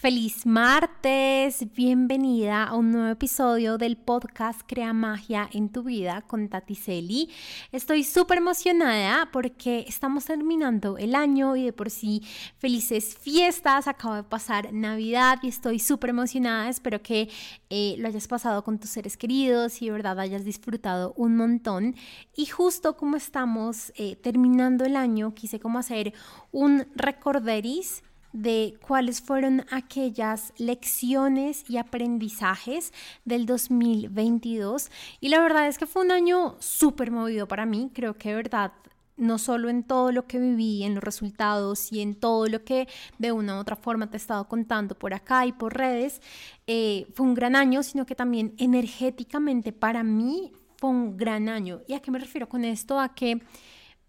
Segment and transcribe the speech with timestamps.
[0.00, 6.48] Feliz martes, bienvenida a un nuevo episodio del podcast Crea Magia en tu vida con
[6.48, 7.28] Tati Celi.
[7.70, 12.22] Estoy súper emocionada porque estamos terminando el año y de por sí
[12.56, 13.88] felices fiestas.
[13.88, 16.70] Acabo de pasar Navidad y estoy súper emocionada.
[16.70, 17.28] Espero que
[17.68, 21.94] eh, lo hayas pasado con tus seres queridos y de verdad hayas disfrutado un montón.
[22.34, 26.14] Y justo como estamos eh, terminando el año, quise como hacer
[26.52, 32.92] un recorderis de cuáles fueron aquellas lecciones y aprendizajes
[33.24, 34.90] del 2022.
[35.20, 37.90] Y la verdad es que fue un año súper movido para mí.
[37.94, 38.72] Creo que de verdad
[39.20, 42.88] no solo en todo lo que viví, en los resultados y en todo lo que
[43.18, 46.22] de una u otra forma te he estado contando por acá y por redes,
[46.66, 51.82] eh, fue un gran año, sino que también energéticamente para mí fue un gran año.
[51.86, 52.98] ¿Y a qué me refiero con esto?
[52.98, 53.42] A que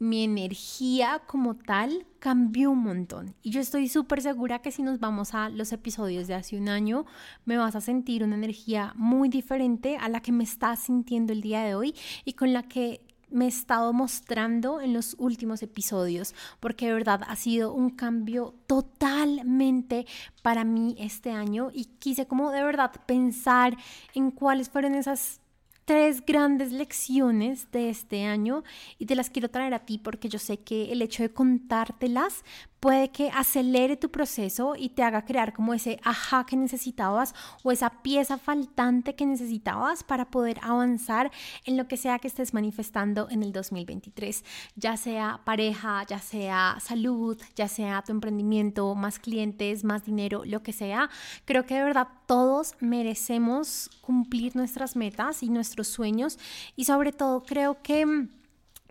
[0.01, 3.35] mi energía como tal cambió un montón.
[3.43, 6.69] Y yo estoy súper segura que si nos vamos a los episodios de hace un
[6.69, 7.05] año,
[7.45, 11.41] me vas a sentir una energía muy diferente a la que me estás sintiendo el
[11.41, 11.93] día de hoy
[12.25, 17.21] y con la que me he estado mostrando en los últimos episodios, porque de verdad
[17.27, 20.07] ha sido un cambio totalmente
[20.41, 23.77] para mí este año y quise como de verdad pensar
[24.15, 25.40] en cuáles fueron esas
[25.85, 28.63] tres grandes lecciones de este año
[28.97, 32.43] y te las quiero traer a ti porque yo sé que el hecho de contártelas
[32.81, 37.71] puede que acelere tu proceso y te haga crear como ese ajá que necesitabas o
[37.71, 41.31] esa pieza faltante que necesitabas para poder avanzar
[41.65, 44.43] en lo que sea que estés manifestando en el 2023,
[44.75, 50.63] ya sea pareja, ya sea salud, ya sea tu emprendimiento, más clientes, más dinero, lo
[50.63, 51.11] que sea.
[51.45, 56.39] Creo que de verdad todos merecemos cumplir nuestras metas y nuestros sueños
[56.75, 58.27] y sobre todo creo que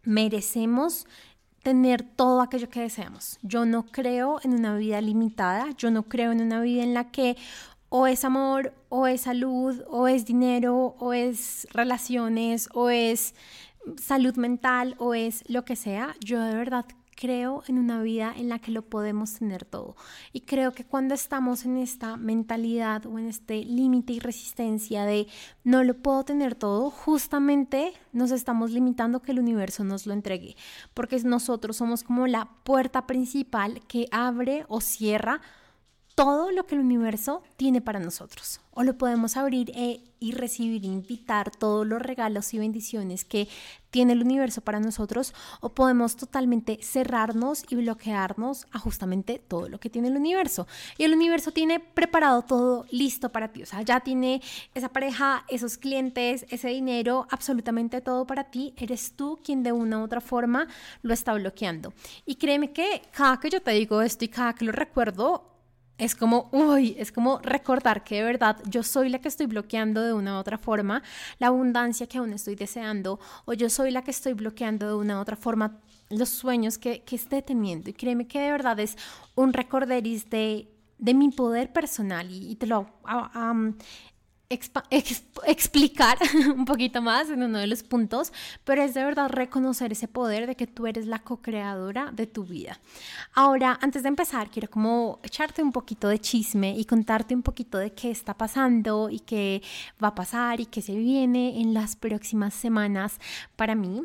[0.04, 1.06] merecemos
[1.62, 3.38] tener todo aquello que deseamos.
[3.42, 7.10] Yo no creo en una vida limitada, yo no creo en una vida en la
[7.10, 7.36] que
[7.90, 13.34] o es amor, o es salud, o es dinero, o es relaciones, o es
[14.00, 16.14] salud mental, o es lo que sea.
[16.20, 16.86] Yo de verdad
[17.20, 19.94] creo en una vida en la que lo podemos tener todo.
[20.32, 25.28] Y creo que cuando estamos en esta mentalidad o en este límite y resistencia de
[25.62, 30.56] no lo puedo tener todo, justamente nos estamos limitando que el universo nos lo entregue,
[30.94, 35.42] porque nosotros somos como la puerta principal que abre o cierra
[36.14, 38.60] todo lo que el universo tiene para nosotros.
[38.72, 43.48] O lo podemos abrir e, y recibir, invitar todos los regalos y bendiciones que
[43.90, 45.34] tiene el universo para nosotros.
[45.60, 50.66] O podemos totalmente cerrarnos y bloquearnos a justamente todo lo que tiene el universo.
[50.98, 53.62] Y el universo tiene preparado todo listo para ti.
[53.62, 54.40] O sea, ya tiene
[54.74, 58.74] esa pareja, esos clientes, ese dinero, absolutamente todo para ti.
[58.76, 60.68] Eres tú quien de una u otra forma
[61.02, 61.92] lo está bloqueando.
[62.26, 65.50] Y créeme que cada que yo te digo esto y cada que lo recuerdo,
[66.00, 70.02] es como, uy, es como recordar que de verdad yo soy la que estoy bloqueando
[70.02, 71.02] de una u otra forma
[71.38, 75.18] la abundancia que aún estoy deseando o yo soy la que estoy bloqueando de una
[75.18, 75.78] u otra forma
[76.08, 77.90] los sueños que, que esté teniendo.
[77.90, 78.96] Y créeme que de verdad es
[79.34, 80.68] un recorderis de,
[81.00, 82.86] de mi poder personal y, te lo
[84.50, 86.18] explicar
[86.56, 88.32] un poquito más en uno de los puntos,
[88.64, 92.44] pero es de verdad reconocer ese poder de que tú eres la co-creadora de tu
[92.44, 92.80] vida.
[93.34, 97.78] Ahora, antes de empezar, quiero como echarte un poquito de chisme y contarte un poquito
[97.78, 99.62] de qué está pasando y qué
[100.02, 103.18] va a pasar y qué se viene en las próximas semanas
[103.54, 104.02] para mí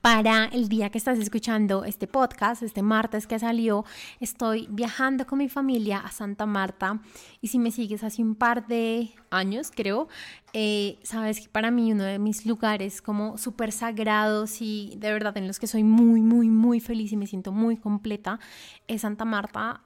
[0.00, 3.84] para el día que estás escuchando este podcast, este martes que salió,
[4.18, 7.00] estoy viajando con mi familia a Santa Marta.
[7.40, 10.08] Y si me sigues hace un par de años, creo,
[10.52, 15.36] eh, sabes que para mí uno de mis lugares como súper sagrados y de verdad
[15.36, 18.40] en los que soy muy, muy, muy feliz y me siento muy completa
[18.88, 19.82] es Santa Marta.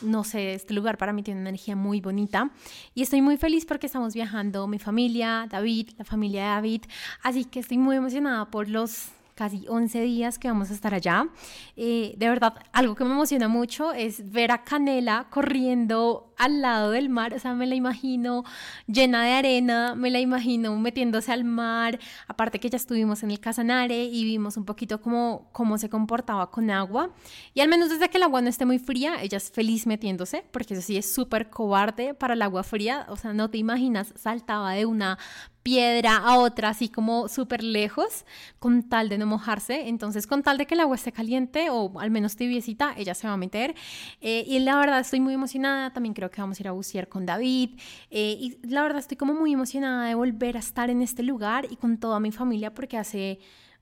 [0.00, 2.50] No sé, este lugar para mí tiene una energía muy bonita.
[2.94, 6.82] Y estoy muy feliz porque estamos viajando mi familia, David, la familia de David,
[7.22, 9.10] así que estoy muy emocionada por los
[9.42, 11.26] casi 11 días que vamos a estar allá.
[11.74, 16.90] Eh, de verdad, algo que me emociona mucho es ver a Canela corriendo al lado
[16.92, 18.44] del mar, o sea, me la imagino
[18.86, 23.38] llena de arena, me la imagino metiéndose al mar, aparte que ya estuvimos en el
[23.38, 27.10] Casanare y vimos un poquito cómo, cómo se comportaba con agua,
[27.54, 30.44] y al menos desde que el agua no esté muy fría, ella es feliz metiéndose,
[30.50, 34.12] porque eso sí es súper cobarde para el agua fría, o sea, no te imaginas,
[34.16, 35.18] saltaba de una
[35.62, 38.24] piedra a otra, así como súper lejos,
[38.58, 39.88] con tal de no mojarse.
[39.88, 43.26] Entonces, con tal de que el agua esté caliente o al menos tibiecita, ella se
[43.26, 43.74] va a meter.
[44.20, 45.92] Eh, y la verdad estoy muy emocionada.
[45.92, 47.78] También creo que vamos a ir a bucear con David.
[48.10, 51.66] Eh, y la verdad estoy como muy emocionada de volver a estar en este lugar
[51.70, 53.38] y con toda mi familia porque hace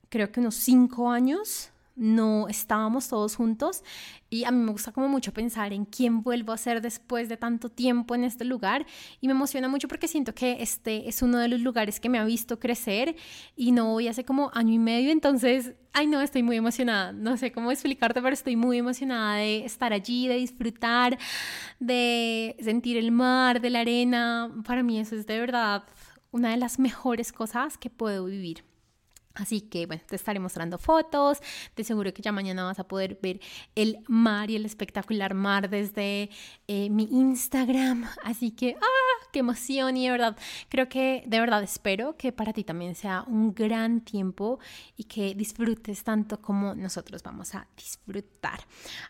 [0.08, 1.70] creo que unos cinco años
[2.00, 3.84] no estábamos todos juntos
[4.30, 7.36] y a mí me gusta como mucho pensar en quién vuelvo a ser después de
[7.36, 8.86] tanto tiempo en este lugar
[9.20, 12.18] y me emociona mucho porque siento que este es uno de los lugares que me
[12.18, 13.16] ha visto crecer
[13.54, 17.36] y no voy hace como año y medio, entonces, ay no, estoy muy emocionada, no
[17.36, 21.18] sé cómo explicarte, pero estoy muy emocionada de estar allí, de disfrutar,
[21.80, 25.84] de sentir el mar, de la arena, para mí eso es de verdad
[26.30, 28.69] una de las mejores cosas que puedo vivir.
[29.34, 31.38] Así que bueno, te estaré mostrando fotos,
[31.76, 33.40] de seguro que ya mañana vas a poder ver
[33.76, 36.30] el mar y el espectacular mar desde
[36.66, 38.06] eh, mi Instagram.
[38.24, 39.26] Así que, ¡ah!
[39.32, 39.96] ¡Qué emoción!
[39.96, 40.36] Y de verdad,
[40.68, 44.58] creo que, de verdad espero que para ti también sea un gran tiempo
[44.96, 48.60] y que disfrutes tanto como nosotros vamos a disfrutar.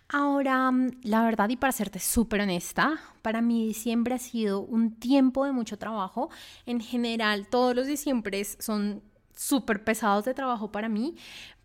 [0.08, 0.70] Ahora,
[1.02, 5.52] la verdad y para serte súper honesta, para mí diciembre ha sido un tiempo de
[5.52, 6.28] mucho trabajo.
[6.66, 9.02] En general, todos los diciembres son
[9.40, 11.16] súper pesados de trabajo para mí,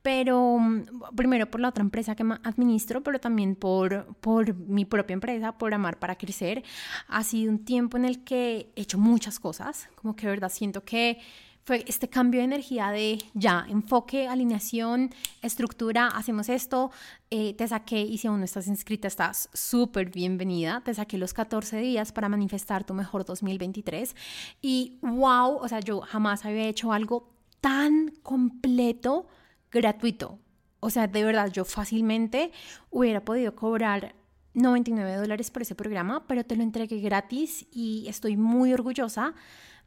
[0.02, 5.14] pero mm, primero por la otra empresa que administro, pero también por, por mi propia
[5.14, 6.64] empresa, por Amar para Crecer.
[7.10, 10.50] Ha sido un tiempo en el que he hecho muchas cosas, como que de verdad
[10.50, 11.20] siento que
[11.66, 15.10] fue este cambio de energía de ya, enfoque, alineación,
[15.42, 16.92] estructura, hacemos esto,
[17.30, 21.34] eh, te saqué y si aún no estás inscrita estás súper bienvenida, te saqué los
[21.34, 24.16] 14 días para manifestar tu mejor 2023
[24.62, 29.28] y wow, o sea, yo jamás había hecho algo tan completo,
[29.72, 30.40] gratuito.
[30.80, 32.52] O sea, de verdad, yo fácilmente
[32.92, 34.16] hubiera podido cobrar
[34.54, 39.34] 99 dólares por ese programa, pero te lo entregué gratis y estoy muy orgullosa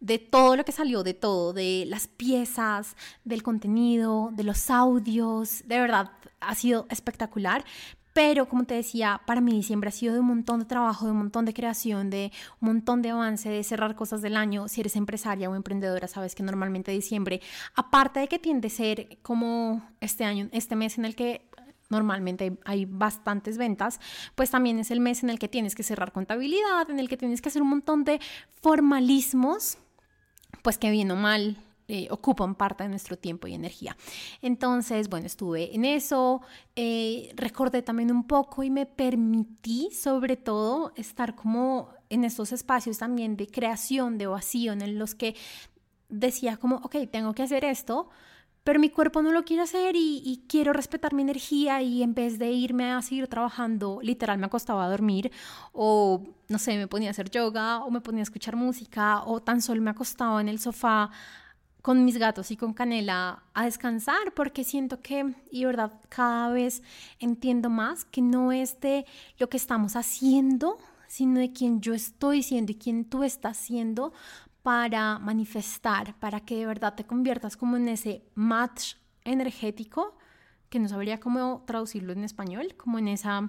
[0.00, 5.62] de todo lo que salió, de todo, de las piezas, del contenido, de los audios.
[5.66, 7.64] De verdad, ha sido espectacular.
[8.18, 11.12] Pero como te decía, para mí diciembre ha sido de un montón de trabajo, de
[11.12, 14.66] un montón de creación, de un montón de avance, de cerrar cosas del año.
[14.66, 17.40] Si eres empresaria o emprendedora, sabes que normalmente diciembre,
[17.76, 21.48] aparte de que tiende a ser como este año, este mes en el que
[21.90, 24.00] normalmente hay bastantes ventas,
[24.34, 27.16] pues también es el mes en el que tienes que cerrar contabilidad, en el que
[27.16, 28.18] tienes que hacer un montón de
[28.60, 29.78] formalismos,
[30.64, 31.56] pues que bien o mal
[31.90, 33.96] eh, ocupan parte de nuestro tiempo y energía.
[34.42, 36.42] Entonces, bueno, estuve en eso,
[36.76, 42.98] eh, recordé también un poco y me permití sobre todo estar como en estos espacios
[42.98, 45.34] también de creación, de vacío, en los que
[46.10, 48.10] decía como, ok, tengo que hacer esto,
[48.64, 52.12] pero mi cuerpo no lo quiere hacer y, y, quiero respetar mi energía y en
[52.12, 55.32] vez de irme a seguir trabajando, literal me acostaba a dormir
[55.72, 59.40] o no sé, me ponía a hacer yoga o me ponía a escuchar música o
[59.40, 61.10] tan solo me acostaba en el sofá
[61.88, 66.82] con mis gatos y con Canela a descansar porque siento que, y verdad, cada vez
[67.18, 69.06] entiendo más que no es de
[69.38, 70.76] lo que estamos haciendo,
[71.06, 74.12] sino de quién yo estoy siendo y quién tú estás siendo
[74.62, 80.14] para manifestar, para que de verdad te conviertas como en ese match energético,
[80.68, 83.48] que no sabría cómo traducirlo en español, como en esa,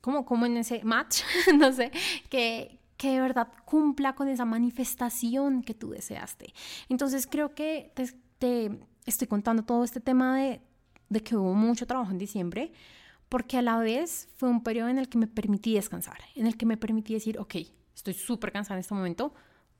[0.00, 1.20] como, como en ese match,
[1.56, 1.92] no sé,
[2.28, 6.52] que, que de verdad cumpla con esa manifestación que tú deseaste.
[6.90, 7.94] Entonces creo que
[8.38, 10.60] te, estoy contando todo este tema de,
[11.08, 12.72] de que hubo mucho trabajo en diciembre,
[13.30, 16.58] porque a la vez fue un periodo en el que me permití descansar, en el
[16.58, 17.54] que me permití decir, ok,
[17.94, 19.32] estoy súper cansada en este momento,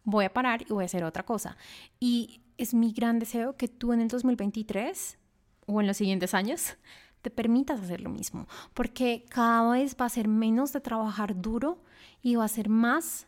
[0.02, 1.58] voy a parar y voy a hacer otra cosa.
[1.99, 5.19] Y es mi gran deseo que tú en el 2023
[5.66, 6.78] o en los siguientes años
[7.22, 11.82] te permitas hacer lo mismo, porque cada vez va a ser menos de trabajar duro
[12.22, 13.26] y va a ser más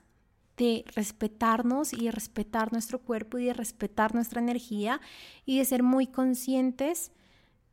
[0.56, 5.00] de respetarnos y de respetar nuestro cuerpo y de respetar nuestra energía
[5.44, 7.10] y de ser muy conscientes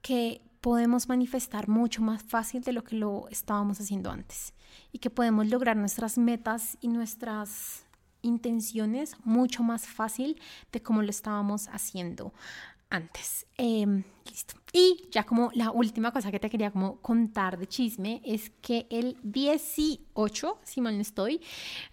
[0.01, 4.53] que podemos manifestar mucho más fácil de lo que lo estábamos haciendo antes
[4.91, 7.85] y que podemos lograr nuestras metas y nuestras
[8.21, 10.39] intenciones mucho más fácil
[10.71, 12.33] de como lo estábamos haciendo
[12.89, 13.45] antes.
[13.57, 14.55] Em, listo.
[14.71, 18.85] Y ya como la última cosa que te quería como contar de chisme es que
[18.91, 21.41] el 18, si mal no estoy,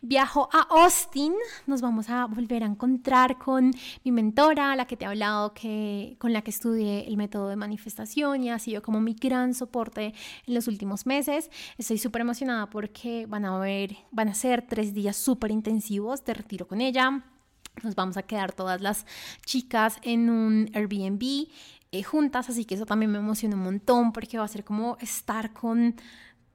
[0.02, 1.32] viajo a Austin.
[1.66, 3.72] Nos vamos a volver a encontrar con
[4.04, 7.56] mi mentora, la que te he hablado, que, con la que estudié el método de
[7.56, 10.14] manifestación y ha sido como mi gran soporte
[10.46, 11.50] en los últimos meses.
[11.78, 16.34] Estoy súper emocionada porque van a ver, van a ser tres días súper intensivos de
[16.34, 17.24] retiro con ella
[17.82, 19.06] nos vamos a quedar todas las
[19.44, 21.48] chicas en un Airbnb
[21.92, 24.96] eh, juntas, así que eso también me emociona un montón porque va a ser como
[25.00, 25.94] estar con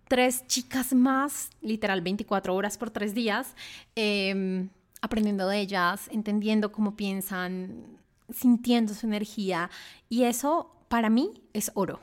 [0.07, 3.55] tres chicas más, literal 24 horas por tres días,
[3.95, 4.69] em,
[5.01, 7.97] aprendiendo de ellas, entendiendo cómo piensan,
[8.29, 9.69] sintiendo su energía.
[10.09, 12.01] Y eso para mí es oro.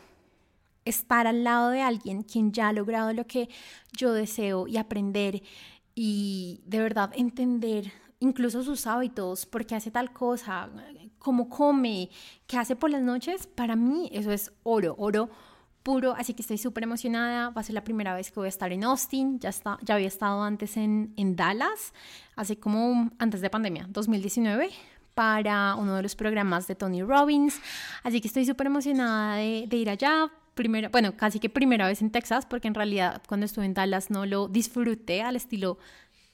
[0.87, 3.51] Estar al lado de alguien quien ya ha logrado lo que
[3.93, 5.43] yo deseo y aprender
[5.95, 10.69] y de verdad entender incluso sus hábitos, por qué hace tal cosa,
[11.19, 12.11] cómo come,
[12.47, 15.31] qué hace por las noches, para mí eso es oro, oro
[15.83, 18.49] puro, así que estoy súper emocionada, va a ser la primera vez que voy a
[18.51, 21.95] estar en Austin, ya, está, ya había estado antes en, en Dallas,
[22.37, 24.71] así como antes de pandemia, 2019,
[25.15, 27.61] para uno de los programas de Tony Robbins,
[28.03, 32.03] así que estoy súper emocionada de, de ir allá, primera, bueno, casi que primera vez
[32.03, 35.79] en Texas, porque en realidad cuando estuve en Dallas no lo disfruté al estilo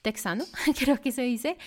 [0.05, 0.45] texano,
[0.79, 1.57] creo que se dice.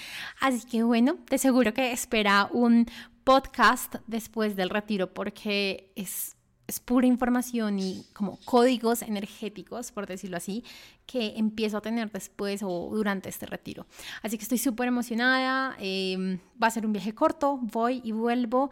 [0.40, 2.87] Así que bueno, te seguro que espera un
[3.25, 6.37] podcast después del retiro porque es,
[6.68, 10.62] es pura información y como códigos energéticos, por decirlo así,
[11.04, 13.87] que empiezo a tener después o durante este retiro.
[14.23, 15.76] Así que estoy súper emocionada.
[15.80, 18.71] Em, va a ser un viaje corto, voy y vuelvo,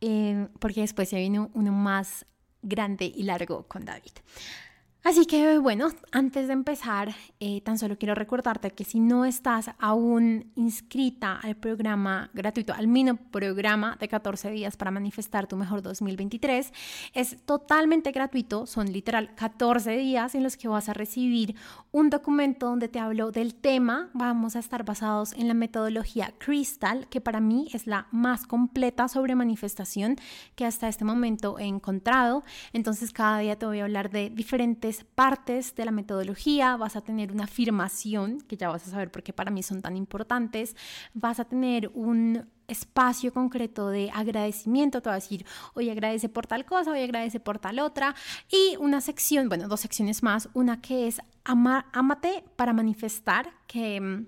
[0.00, 2.24] em, porque después ya viene uno más
[2.62, 4.12] grande y largo con David.
[5.04, 9.70] Así que bueno, antes de empezar, eh, tan solo quiero recordarte que si no estás
[9.78, 15.82] aún inscrita al programa gratuito, al mini programa de 14 días para manifestar tu mejor
[15.82, 16.72] 2023,
[17.14, 21.54] es totalmente gratuito, son literal 14 días en los que vas a recibir
[21.92, 27.06] un documento donde te hablo del tema, vamos a estar basados en la metodología Crystal,
[27.08, 30.16] que para mí es la más completa sobre manifestación
[30.56, 34.97] que hasta este momento he encontrado, entonces cada día te voy a hablar de diferentes
[35.04, 39.22] partes de la metodología, vas a tener una afirmación, que ya vas a saber por
[39.22, 40.76] qué para mí son tan importantes,
[41.14, 46.46] vas a tener un espacio concreto de agradecimiento, te va a decir, hoy agradece por
[46.46, 48.14] tal cosa, hoy agradece por tal otra,
[48.50, 54.00] y una sección, bueno, dos secciones más, una que es ama, amate para manifestar, que
[54.00, 54.26] mm,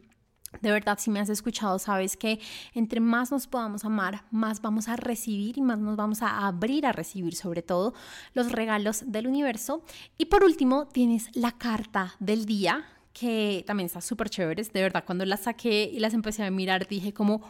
[0.61, 2.40] de verdad, si me has escuchado, sabes que
[2.75, 6.87] entre más nos podamos amar, más vamos a recibir y más nos vamos a abrir
[6.87, 7.95] a recibir, sobre todo,
[8.35, 9.83] los regalos del universo.
[10.19, 14.62] Y por último, tienes la carta del día, que también está súper chévere.
[14.62, 17.40] De verdad, cuando las saqué y las empecé a mirar, dije como,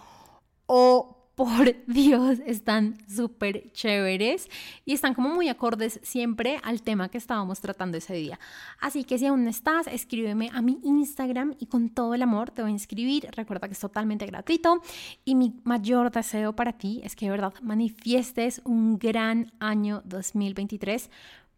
[0.66, 4.48] oh por Dios, están súper chéveres
[4.84, 8.38] y están como muy acordes siempre al tema que estábamos tratando ese día.
[8.80, 12.50] Así que si aún no estás, escríbeme a mi Instagram y con todo el amor
[12.50, 13.28] te voy a inscribir.
[13.36, 14.82] Recuerda que es totalmente gratuito
[15.24, 21.10] y mi mayor deseo para ti es que de verdad manifiestes un gran año 2023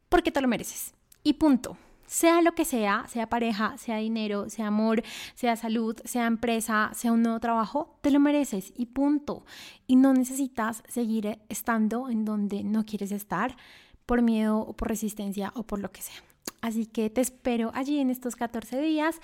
[0.09, 0.95] porque te lo mereces.
[1.25, 1.77] Y punto
[2.13, 5.03] sea lo que sea, sea pareja, sea dinero, sea amor,
[5.35, 9.47] sea salud, sea empresa, sea un nuevo trabajo, te lo mereces y punto.
[9.87, 13.57] Y no necesitas seguir estando en donde no quieres estar
[14.05, 16.23] por miedo o por resistencia o por lo que sea.
[16.61, 19.19] Así que te espero allí en estos 14 días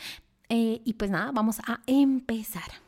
[0.48, 2.87] eh, y pues nada, vamos a empezar.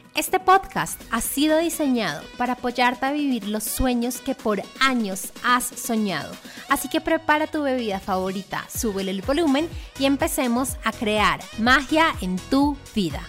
[0.13, 5.63] Este podcast ha sido diseñado para apoyarte a vivir los sueños que por años has
[5.63, 6.33] soñado.
[6.67, 12.35] Así que prepara tu bebida favorita, súbele el volumen y empecemos a crear magia en
[12.49, 13.21] tu vida.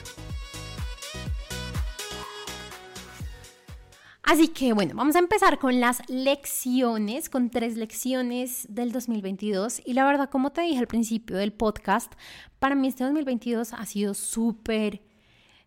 [4.24, 9.82] Así que bueno, vamos a empezar con las lecciones, con tres lecciones del 2022.
[9.84, 12.12] Y la verdad, como te dije al principio del podcast,
[12.58, 15.11] para mí este 2022 ha sido súper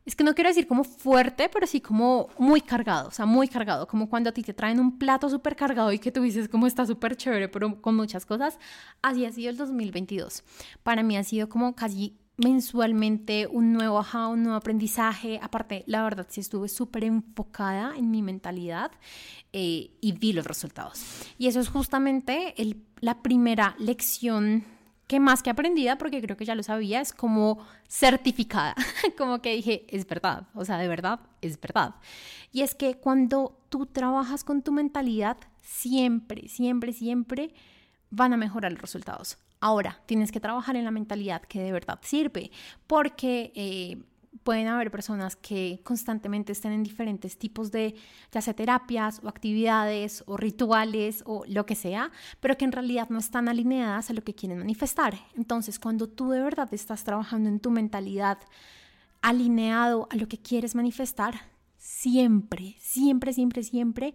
[0.06, 3.48] es que no quiero decir como fuerte, pero sí como muy cargado, o sea, muy
[3.48, 6.48] cargado, como cuando a ti te traen un plato súper cargado y que tú dices
[6.48, 8.60] como está súper chévere, pero con muchas cosas.
[9.02, 10.44] Así ha sido el 2022.
[10.84, 15.40] Para mí ha sido como casi mensualmente un nuevo ajá, un nuevo aprendizaje.
[15.42, 18.92] Aparte, la verdad, sí estuve súper enfocada en mi mentalidad
[19.54, 21.04] eh, y vi los resultados.
[21.38, 22.54] Y eso es justamente
[23.00, 24.66] la primera lección
[25.08, 28.76] que más que aprendida, porque creo que ya lo sabía, es como certificada,
[29.18, 31.96] como que dije, es verdad, o sea, de verdad, es verdad.
[32.52, 37.54] Y es que cuando tú trabajas con tu mentalidad, siempre, siempre, siempre
[38.10, 39.38] van a mejorar los resultados.
[39.60, 42.52] Ahora, tienes que trabajar en la mentalidad que de verdad sirve,
[42.88, 43.52] porque...
[43.56, 44.04] Eh,
[44.46, 47.96] pueden haber personas que constantemente estén en diferentes tipos de,
[48.32, 52.12] ya sea terapias o actividades o rituales o lo que sea,
[52.42, 55.16] pero que en realidad no están alineadas a lo que quieren manifestar.
[55.36, 58.38] Entonces, cuando tú de verdad estás trabajando en tu mentalidad
[59.24, 61.34] alineado a lo que quieres manifestar,
[61.80, 64.14] siempre, siempre, siempre, siempre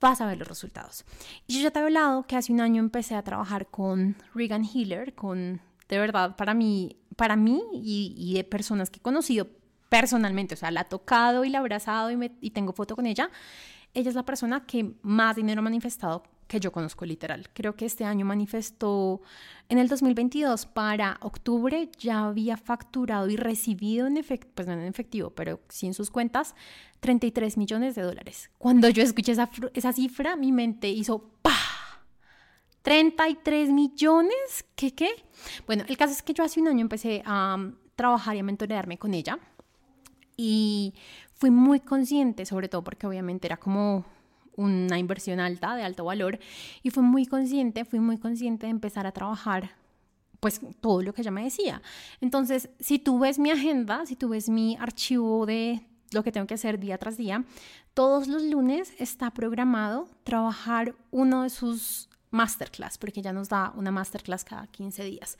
[0.00, 1.04] vas a ver los resultados.
[1.46, 4.64] Y yo ya te he hablado que hace un año empecé a trabajar con Regan
[4.64, 9.48] Healer, con de verdad para mí, para mí y, y de personas que he conocido
[9.88, 13.30] personalmente, o sea, la ha tocado y la ha abrazado y, tengo foto con ella,
[13.94, 17.48] ella es la persona que más dinero ha manifestado que yo conozco literal.
[17.52, 19.20] Creo que este año manifestó
[19.68, 24.82] en el 2022 para octubre ya había facturado y recibido en efectivo, pues no en
[24.82, 26.54] efectivo, pero sí en sus cuentas,
[27.00, 28.50] 33 millones de dólares.
[28.58, 31.52] Cuando yo escuché esa, esa cifra, mi mente hizo ¡pa!
[32.82, 35.08] 33 millones, ¿qué qué?
[35.66, 38.44] Bueno, el caso es que yo hace un año empecé a um, trabajar y a
[38.44, 39.40] mentorearme con ella
[40.36, 40.94] y
[41.34, 44.04] fui muy consciente, sobre todo porque obviamente era como
[44.56, 46.38] una inversión alta, de alto valor,
[46.82, 49.70] y fui muy consciente, fui muy consciente de empezar a trabajar
[50.40, 51.82] pues todo lo que ella me decía.
[52.20, 55.80] Entonces, si tú ves mi agenda, si tú ves mi archivo de
[56.12, 57.44] lo que tengo que hacer día tras día,
[57.94, 63.90] todos los lunes está programado trabajar uno de sus masterclass, porque ella nos da una
[63.90, 65.38] masterclass cada 15 días.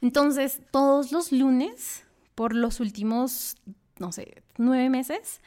[0.00, 3.56] Entonces, todos los lunes, por los últimos,
[4.00, 5.40] no sé, nueve meses,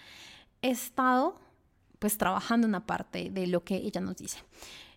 [0.62, 1.40] he estado
[2.00, 4.40] pues trabajando una parte de lo que ella nos dice.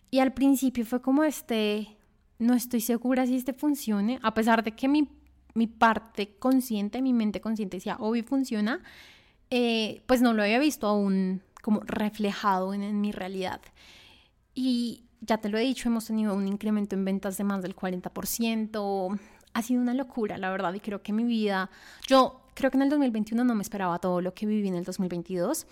[0.09, 1.97] Y al principio fue como este,
[2.39, 5.09] no estoy segura si este funcione, a pesar de que mi,
[5.53, 8.81] mi parte consciente, mi mente consciente decía, obvio funciona,
[9.51, 13.61] eh, pues no lo había visto aún como reflejado en, en mi realidad.
[14.55, 17.75] Y ya te lo he dicho, hemos tenido un incremento en ventas de más del
[17.75, 19.19] 40%.
[19.53, 21.69] Ha sido una locura, la verdad, y creo que mi vida,
[22.07, 24.83] yo creo que en el 2021 no me esperaba todo lo que viví en el
[24.83, 25.67] 2022.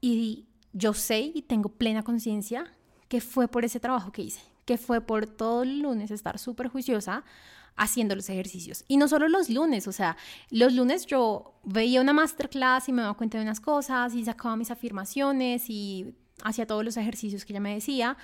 [0.00, 2.70] Y yo sé y tengo plena conciencia
[3.08, 6.68] que fue por ese trabajo que hice, que fue por todo el lunes estar súper
[6.68, 7.24] juiciosa
[7.76, 8.84] haciendo los ejercicios.
[8.88, 10.16] Y no solo los lunes, o sea,
[10.50, 14.56] los lunes yo veía una masterclass y me daba cuenta de unas cosas y sacaba
[14.56, 18.16] mis afirmaciones y hacía todos los ejercicios que ella me decía,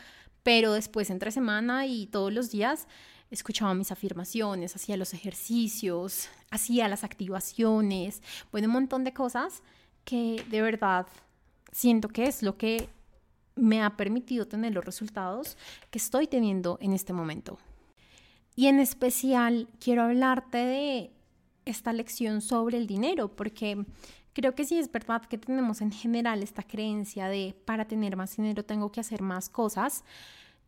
[0.42, 2.86] pero después entre semana y todos los días
[3.30, 9.62] escuchaba mis afirmaciones, hacía los ejercicios, hacía las activaciones, bueno, un montón de cosas
[10.04, 11.06] que de verdad
[11.72, 12.88] siento que es lo que
[13.56, 15.56] me ha permitido tener los resultados
[15.90, 17.58] que estoy teniendo en este momento.
[18.56, 21.10] Y en especial quiero hablarte de
[21.64, 23.84] esta lección sobre el dinero, porque
[24.32, 28.36] creo que sí es verdad que tenemos en general esta creencia de para tener más
[28.36, 30.04] dinero tengo que hacer más cosas.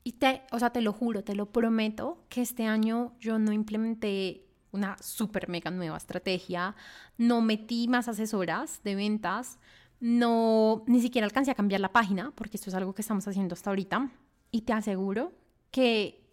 [0.06, 3.50] Y te, o sea, te lo juro, te lo prometo que este año yo no
[3.50, 6.76] implementé una super mega nueva estrategia,
[7.18, 9.58] no metí más asesoras de ventas,
[9.99, 13.54] no, ni siquiera alcancé a cambiar la página, porque esto es algo que estamos haciendo
[13.54, 14.08] hasta ahorita,
[14.52, 15.32] y te aseguro
[15.73, 16.25] que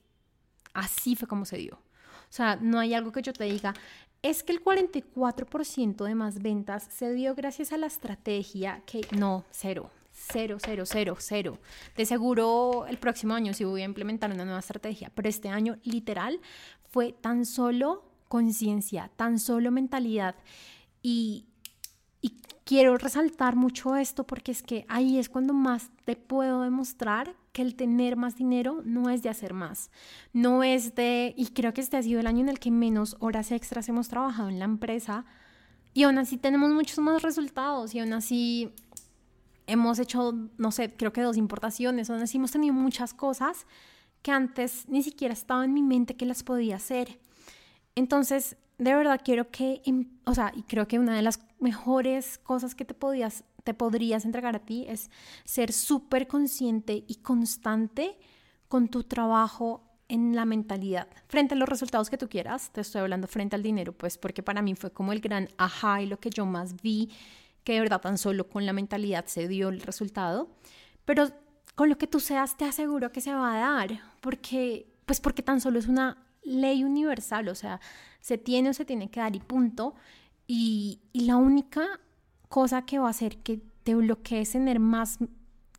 [0.75, 1.73] así fue como se dio.
[1.73, 3.73] O sea, no hay algo que yo te diga,
[4.21, 9.45] es que el 44% de más ventas se dio gracias a la estrategia que no,
[9.49, 9.89] cero,
[10.31, 11.59] cero, cero, cero, cero.
[11.95, 15.77] De seguro el próximo año sí voy a implementar una nueva estrategia, pero este año
[15.83, 16.39] literal
[16.89, 20.35] fue tan solo conciencia, tan solo mentalidad
[21.01, 21.45] y
[22.23, 27.35] y quiero resaltar mucho esto porque es que ahí es cuando más te puedo demostrar
[27.51, 29.91] que el tener más dinero no es de hacer más,
[30.31, 33.17] no es de, y creo que este ha sido el año en el que menos
[33.19, 35.25] horas extras hemos trabajado en la empresa
[35.93, 38.71] y aún así tenemos muchos más resultados y aún así
[39.67, 43.65] hemos hecho, no sé, creo que dos importaciones, así hemos tenido muchas cosas
[44.21, 47.19] que antes ni siquiera estaba en mi mente que las podía hacer.
[47.95, 49.81] Entonces, de verdad quiero que,
[50.25, 54.25] o sea, y creo que una de las mejores cosas que te, podías, te podrías
[54.25, 55.11] entregar a ti es
[55.43, 58.17] ser súper consciente y constante
[58.67, 63.01] con tu trabajo en la mentalidad, frente a los resultados que tú quieras, te estoy
[63.01, 66.19] hablando frente al dinero, pues porque para mí fue como el gran ajá y lo
[66.19, 67.09] que yo más vi,
[67.63, 70.49] que de verdad tan solo con la mentalidad se dio el resultado,
[71.05, 71.29] pero
[71.75, 75.43] con lo que tú seas te aseguro que se va a dar, porque pues porque
[75.43, 77.79] tan solo es una ley universal, o sea,
[78.19, 79.95] se tiene o se tiene que dar y punto.
[80.47, 81.99] Y, la única
[82.49, 85.19] cosa que va a hacer que te bloquees tener más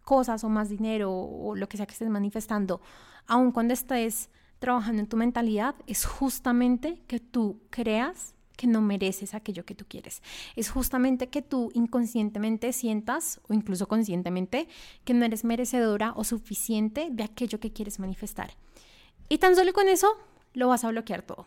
[0.04, 2.80] cosas o más dinero o lo que sea que estés manifestando,
[3.26, 8.33] aun cuando estés trabajando en tu mentalidad, es justamente que tú creas
[8.66, 10.22] no mereces aquello que tú quieres.
[10.56, 14.68] Es justamente que tú inconscientemente sientas o incluso conscientemente
[15.04, 18.54] que no eres merecedora o suficiente de aquello que quieres manifestar.
[19.28, 20.08] Y tan solo con eso
[20.52, 21.46] lo vas a bloquear todo.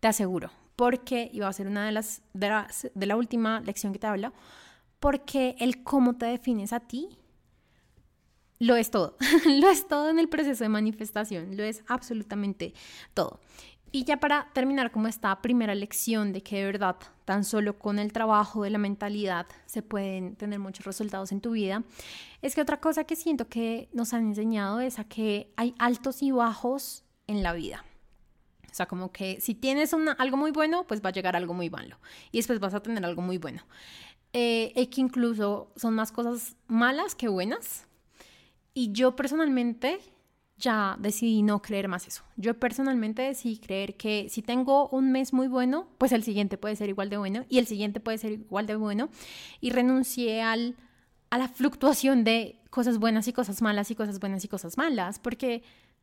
[0.00, 0.50] Te aseguro.
[0.76, 4.32] Porque, y va a ser una de las, de la, última lección que te hablo,
[4.98, 7.18] porque el cómo te defines a ti
[8.58, 9.16] lo es todo.
[9.46, 11.56] lo es todo en el proceso de manifestación.
[11.56, 12.72] Lo es absolutamente
[13.12, 13.40] todo.
[13.92, 17.98] Y ya para terminar como esta primera lección de que de verdad tan solo con
[17.98, 21.82] el trabajo de la mentalidad se pueden tener muchos resultados en tu vida,
[22.40, 26.22] es que otra cosa que siento que nos han enseñado es a que hay altos
[26.22, 27.84] y bajos en la vida.
[28.70, 31.70] O sea, como que si tienes algo muy bueno, pues va a llegar algo muy
[31.70, 31.98] malo.
[32.30, 33.62] Y después vas a tener algo muy bueno.
[34.32, 37.86] Eh, que incluso son más cosas malas que buenas.
[38.72, 39.98] Y yo personalmente
[40.60, 42.22] ya decidí no creer más eso.
[42.36, 46.76] Yo personalmente decidí creer que si tengo un mes muy bueno, pues el siguiente puede
[46.76, 49.08] ser igual de bueno y el siguiente puede ser igual de bueno.
[49.60, 50.76] Y renuncié al,
[51.30, 55.18] a la fluctuación de cosas buenas y cosas malas y cosas buenas y cosas malas,
[55.18, 55.62] porque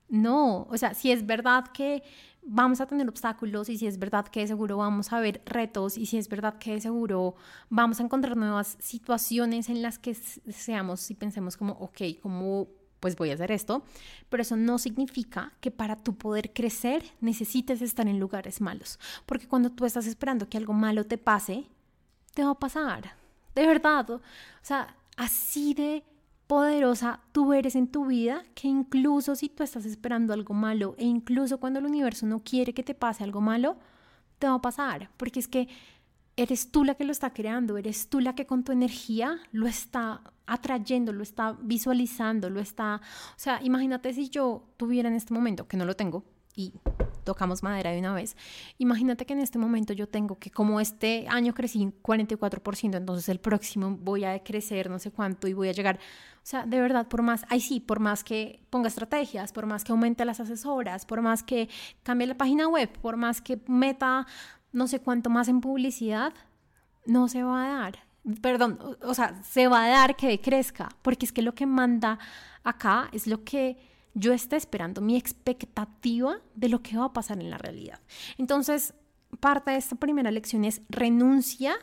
[0.09, 2.03] no, o sea, si es verdad que
[2.49, 5.97] vamos a tener obstáculos y si es verdad que de seguro vamos a ver retos
[5.97, 7.35] y si es verdad que de seguro
[7.69, 13.15] vamos a encontrar nuevas situaciones en las que seamos y pensemos como, ok, ¿cómo pues
[13.15, 13.83] voy a hacer esto?
[14.29, 19.47] Pero eso no significa que para tu poder crecer necesites estar en lugares malos, porque
[19.47, 21.65] cuando tú estás esperando que algo malo te pase,
[22.33, 23.15] te va a pasar,
[23.55, 24.21] de verdad, o
[24.61, 26.03] sea, así de
[26.45, 31.05] poderosa tú eres en tu vida que incluso si tú estás esperando algo malo e
[31.05, 33.77] incluso cuando el universo no quiere que te pase algo malo,
[34.39, 35.67] te va a pasar, porque es que
[36.37, 39.67] eres tú la que lo está creando, eres tú la que con tu energía lo
[39.67, 43.01] está atrayendo, lo está visualizando, lo está,
[43.35, 46.23] o sea, imagínate si yo tuviera en este momento, que no lo tengo,
[46.55, 46.73] y
[47.23, 48.35] tocamos madera de una vez.
[48.79, 53.39] Imagínate que en este momento yo tengo que, como este año crecí 44%, entonces el
[53.39, 55.99] próximo voy a crecer no sé cuánto y voy a llegar.
[56.37, 59.83] O sea, de verdad, por más, ay sí, por más que ponga estrategias, por más
[59.83, 61.69] que aumente las asesoras, por más que
[62.03, 64.25] cambie la página web, por más que meta
[64.71, 66.33] no sé cuánto más en publicidad,
[67.05, 67.99] no se va a dar.
[68.41, 72.19] Perdón, o sea, se va a dar que crezca, porque es que lo que manda
[72.63, 73.77] acá es lo que
[74.13, 77.99] yo esté esperando, mi expectativa de lo que va a pasar en la realidad.
[78.37, 78.93] Entonces,
[79.39, 81.75] parte de esta primera lección es renuncia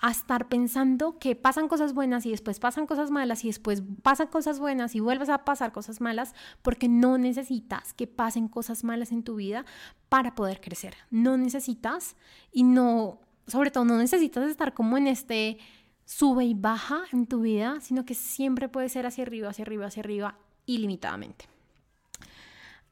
[0.00, 4.28] a estar pensando que pasan cosas buenas y después pasan cosas malas y después pasan
[4.28, 9.10] cosas buenas y vuelves a pasar cosas malas porque no necesitas que pasen cosas malas
[9.10, 9.64] en tu vida
[10.08, 10.94] para poder crecer.
[11.10, 12.16] No necesitas
[12.52, 15.58] y no, sobre todo no necesitas estar como en este
[16.04, 19.86] sube y baja en tu vida, sino que siempre puede ser hacia arriba, hacia arriba,
[19.86, 21.46] hacia arriba, ilimitadamente.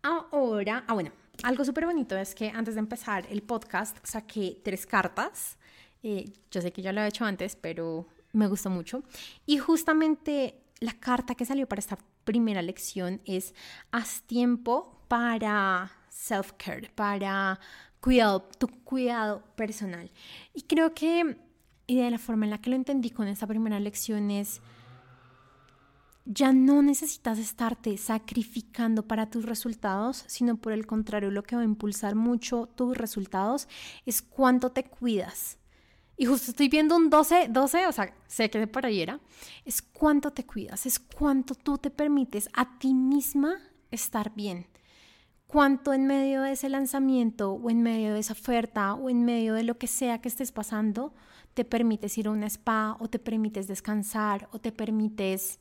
[0.02, 4.86] Ahora, ah bueno, algo súper bonito es que antes de empezar el podcast saqué tres
[4.86, 5.58] cartas.
[6.08, 9.02] Eh, yo sé que ya lo he hecho antes, pero me gustó mucho.
[9.44, 13.56] Y justamente la carta que salió para esta primera lección es
[13.90, 17.58] haz tiempo para self-care, para
[17.98, 20.08] cuidado, tu cuidado personal.
[20.54, 21.38] Y creo que,
[21.88, 24.60] y de la forma en la que lo entendí con esta primera lección es
[26.24, 31.62] ya no necesitas estarte sacrificando para tus resultados, sino por el contrario, lo que va
[31.62, 33.66] a impulsar mucho tus resultados
[34.04, 35.58] es cuánto te cuidas.
[36.16, 39.20] Y justo estoy viendo un 12, 12, o sea, sé que de por ahí era,
[39.64, 43.58] es cuánto te cuidas, es cuánto tú te permites a ti misma
[43.90, 44.66] estar bien.
[45.46, 49.54] Cuánto en medio de ese lanzamiento o en medio de esa oferta o en medio
[49.54, 51.14] de lo que sea que estés pasando,
[51.54, 55.60] te permites ir a un spa o te permites descansar o te permites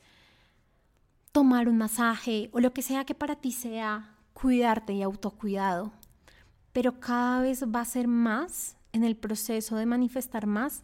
[1.31, 5.91] tomar un masaje o lo que sea que para ti sea cuidarte y autocuidado.
[6.71, 10.83] Pero cada vez va a ser más en el proceso de manifestar más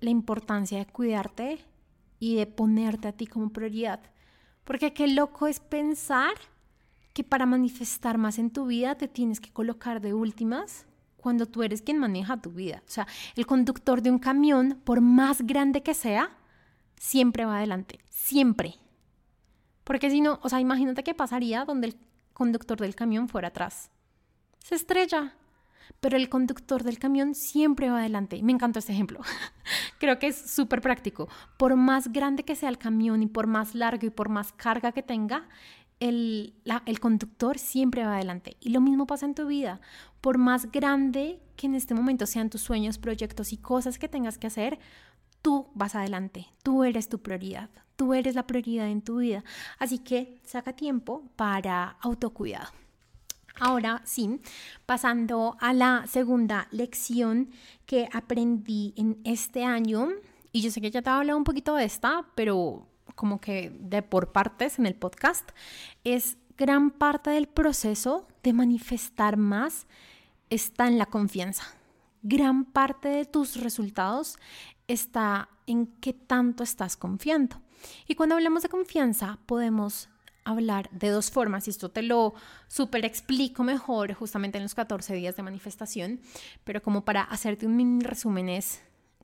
[0.00, 1.64] la importancia de cuidarte
[2.18, 4.00] y de ponerte a ti como prioridad.
[4.64, 6.34] Porque qué loco es pensar
[7.14, 11.62] que para manifestar más en tu vida te tienes que colocar de últimas cuando tú
[11.62, 12.82] eres quien maneja tu vida.
[12.86, 16.36] O sea, el conductor de un camión, por más grande que sea,
[16.96, 18.76] siempre va adelante, siempre.
[19.84, 21.96] Porque si no, o sea, imagínate qué pasaría donde el
[22.32, 23.90] conductor del camión fuera atrás.
[24.58, 25.34] Se estrella.
[26.00, 28.42] Pero el conductor del camión siempre va adelante.
[28.42, 29.20] Me encanta este ejemplo.
[29.98, 31.28] Creo que es súper práctico.
[31.56, 34.92] Por más grande que sea el camión y por más largo y por más carga
[34.92, 35.48] que tenga,
[36.00, 36.54] el,
[36.86, 38.56] el, conductor siempre va adelante.
[38.60, 39.80] Y lo mismo pasa en tu vida.
[40.20, 44.38] Por más grande que en este momento sean tus sueños, proyectos y cosas que tengas
[44.38, 44.80] que hacer,
[45.42, 46.48] tú vas adelante.
[46.64, 47.70] Tú eres tu prioridad.
[47.94, 49.44] Tú eres la prioridad en tu vida.
[49.78, 52.81] Así que saca tiempo para autocuidado.
[53.60, 54.40] Ahora sí,
[54.86, 57.50] pasando a la segunda lección
[57.86, 60.08] que aprendí en este año,
[60.52, 63.70] y yo sé que ya te he hablado un poquito de esta, pero como que
[63.80, 65.50] de por partes en el podcast,
[66.04, 69.86] es gran parte del proceso de manifestar más
[70.50, 71.64] está en la confianza.
[72.22, 74.38] Gran parte de tus resultados
[74.86, 77.60] está en qué tanto estás confiando.
[78.06, 80.08] Y cuando hablamos de confianza, podemos
[80.44, 82.34] hablar de dos formas, y esto te lo
[82.68, 86.20] super explico mejor justamente en los 14 días de manifestación,
[86.64, 88.80] pero como para hacerte un mini resumen es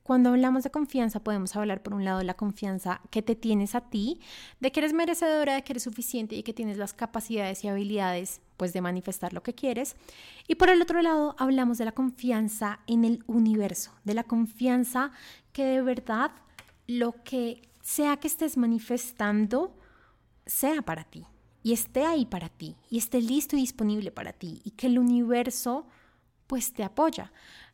[0.09, 3.75] cuando hablamos de confianza podemos hablar por un lado de la confianza que te tienes
[3.75, 4.19] a ti,
[4.59, 8.41] de que eres merecedora, de que eres suficiente y que tienes las capacidades y habilidades
[8.57, 9.95] pues de manifestar lo que quieres.
[10.47, 15.11] Y por el otro lado hablamos de la confianza en el universo, de la confianza
[15.53, 16.31] que de verdad
[16.87, 19.75] lo que sea que estés manifestando
[20.49, 21.25] sea para ti
[21.63, 24.99] y esté ahí para ti y esté listo y disponible para ti y que el
[24.99, 25.87] universo
[26.47, 27.31] pues te apoya.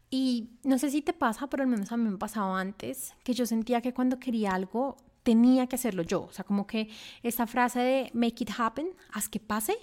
[0.10, 3.34] Y no sé si te pasa, pero al menos a mí me pasaba antes, que
[3.34, 6.24] yo sentía que cuando quería algo tenía que hacerlo yo.
[6.24, 6.90] O sea, como que
[7.24, 9.76] esta frase de make it happen, haz que pase,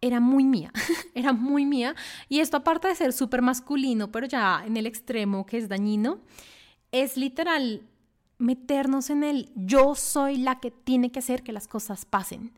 [0.00, 0.72] era muy mía,
[1.14, 1.94] era muy mía.
[2.28, 6.20] Y esto aparte de ser súper masculino, pero ya en el extremo que es dañino,
[6.92, 7.82] es literal
[8.38, 12.52] meternos en el yo soy la que tiene que hacer que las cosas pasen.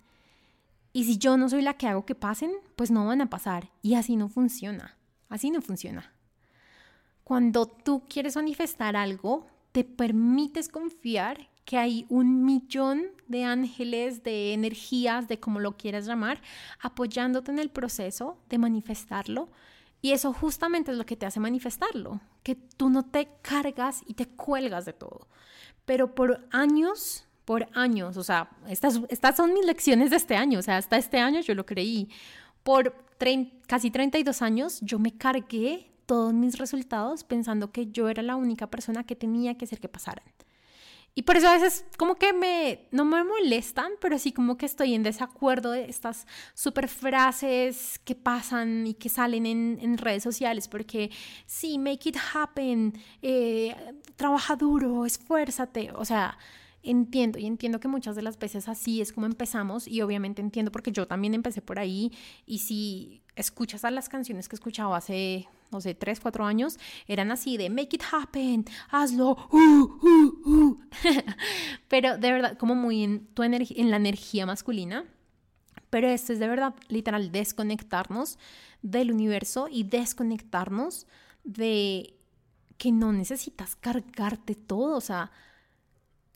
[0.93, 3.71] Y si yo no soy la que hago que pasen, pues no van a pasar.
[3.83, 4.97] Y así no funciona.
[5.29, 6.13] Así no funciona.
[7.25, 14.53] Cuando tú quieres manifestar algo, te permites confiar que hay un millón de ángeles, de
[14.53, 16.43] energías, de como lo quieras llamar,
[16.81, 19.49] apoyándote en el proceso de manifestarlo.
[20.03, 24.15] Y eso justamente es lo que te hace manifestarlo, que tú no te cargas y
[24.15, 25.29] te cuelgas de todo.
[25.85, 30.59] Pero por años, por años, o sea, estas, estas son mis lecciones de este año,
[30.59, 32.09] o sea, hasta este año yo lo creí.
[32.63, 32.95] Por
[33.67, 38.69] casi 32 años yo me cargué todos mis resultados pensando que yo era la única
[38.69, 40.25] persona que tenía que hacer que pasaran.
[41.15, 44.67] Y por eso a veces como que me, no me molestan, pero sí como que
[44.67, 50.69] estoy en desacuerdo de estas super frases que pasan y que salen en, redes sociales,
[50.69, 51.11] porque
[51.47, 53.75] sí, make it happen, eh,
[54.17, 56.39] trabaja duro, esfuérzate, o sea,
[56.83, 60.73] entiendo y entiendo que muchas de las veces así es como empezamos y obviamente entiendo
[60.73, 62.13] porque yo también empecé por ahí
[62.47, 67.31] y si escuchas a las canciones que escuchaba hace no sé, tres, cuatro años, eran
[67.31, 70.81] así de make it happen, hazlo, uh, uh, uh".
[71.89, 75.05] pero de verdad, como muy en, tu en la energía masculina.
[75.91, 78.39] Pero esto es de verdad, literal, desconectarnos
[78.81, 81.07] del universo y desconectarnos
[81.43, 82.15] de
[82.79, 85.33] que no necesitas cargarte todo, o sea,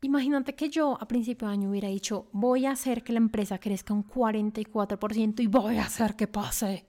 [0.04, 3.56] Imagínate que yo a principio de año hubiera dicho, voy a hacer que la empresa
[3.56, 6.84] crezca un 44% y voy a hacer que pase.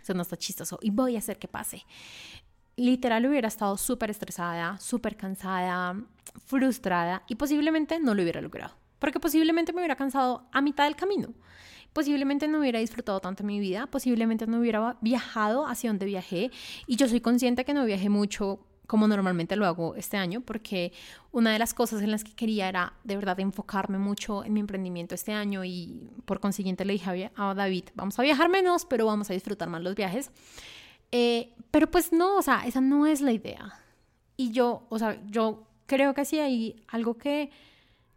[0.00, 0.78] Eso no está chistoso.
[0.80, 1.84] Y voy a hacer que pase.
[2.76, 6.00] Literal hubiera estado súper estresada, súper cansada,
[6.46, 8.76] frustrada y posiblemente no lo hubiera logrado.
[9.00, 11.34] Porque posiblemente me hubiera cansado a mitad del camino.
[11.92, 16.52] Posiblemente no hubiera disfrutado tanto mi vida, posiblemente no hubiera viajado hacia donde viajé.
[16.86, 20.92] Y yo soy consciente que no viajé mucho como normalmente lo hago este año, porque
[21.30, 24.60] una de las cosas en las que quería era de verdad enfocarme mucho en mi
[24.60, 29.04] emprendimiento este año y por consiguiente le dije a David, vamos a viajar menos, pero
[29.04, 30.30] vamos a disfrutar más los viajes.
[31.12, 33.78] Eh, pero pues no, o sea, esa no es la idea.
[34.38, 37.50] Y yo, o sea, yo creo que sí hay algo que,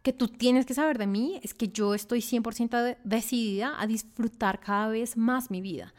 [0.00, 4.58] que tú tienes que saber de mí, es que yo estoy 100% decidida a disfrutar
[4.58, 5.92] cada vez más mi vida.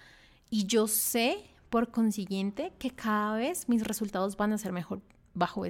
[0.50, 5.02] Y yo sé por consiguiente, que cada vez mis resultados van a ser mejor
[5.34, 5.66] bajo,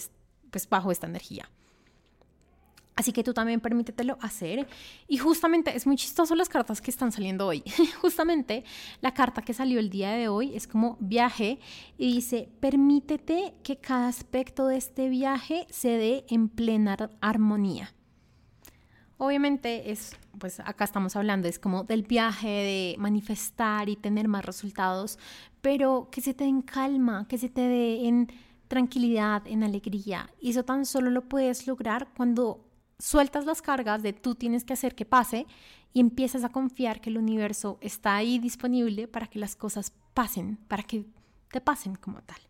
[0.51, 1.49] pues, bajo esta energía.
[2.97, 4.67] Así que tú también permítetelo hacer.
[5.07, 7.63] Y justamente es muy chistoso las cartas que están saliendo hoy.
[8.01, 8.65] justamente
[8.99, 11.59] la carta que salió el día de hoy es como viaje
[11.97, 17.93] y dice, permítete que cada aspecto de este viaje se dé en plena armonía.
[19.17, 24.43] Obviamente es, pues acá estamos hablando, es como del viaje, de manifestar y tener más
[24.43, 25.17] resultados,
[25.63, 28.27] pero que se te den calma, que se te dé en
[28.67, 30.29] tranquilidad, en alegría.
[30.41, 32.67] Y eso tan solo lo puedes lograr cuando
[32.99, 35.47] sueltas las cargas de tú tienes que hacer que pase
[35.93, 40.57] y empiezas a confiar que el universo está ahí disponible para que las cosas pasen,
[40.67, 41.05] para que
[41.49, 42.41] te pasen como tal.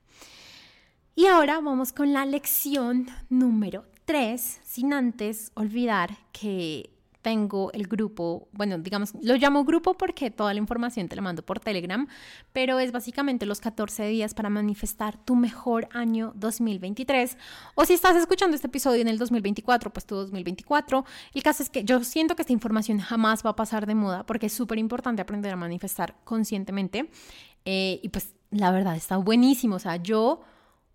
[1.13, 6.92] Y ahora vamos con la lección número tres, sin antes olvidar que
[7.23, 11.41] tengo el grupo, bueno, digamos, lo llamo grupo porque toda la información te la mando
[11.41, 12.05] por Telegram,
[12.51, 17.37] pero es básicamente los 14 días para manifestar tu mejor año 2023.
[17.75, 21.05] O si estás escuchando este episodio en el 2024, pues tu 2024.
[21.33, 24.25] El caso es que yo siento que esta información jamás va a pasar de moda
[24.25, 27.09] porque es súper importante aprender a manifestar conscientemente.
[27.63, 30.41] Eh, y pues la verdad está buenísimo, o sea, yo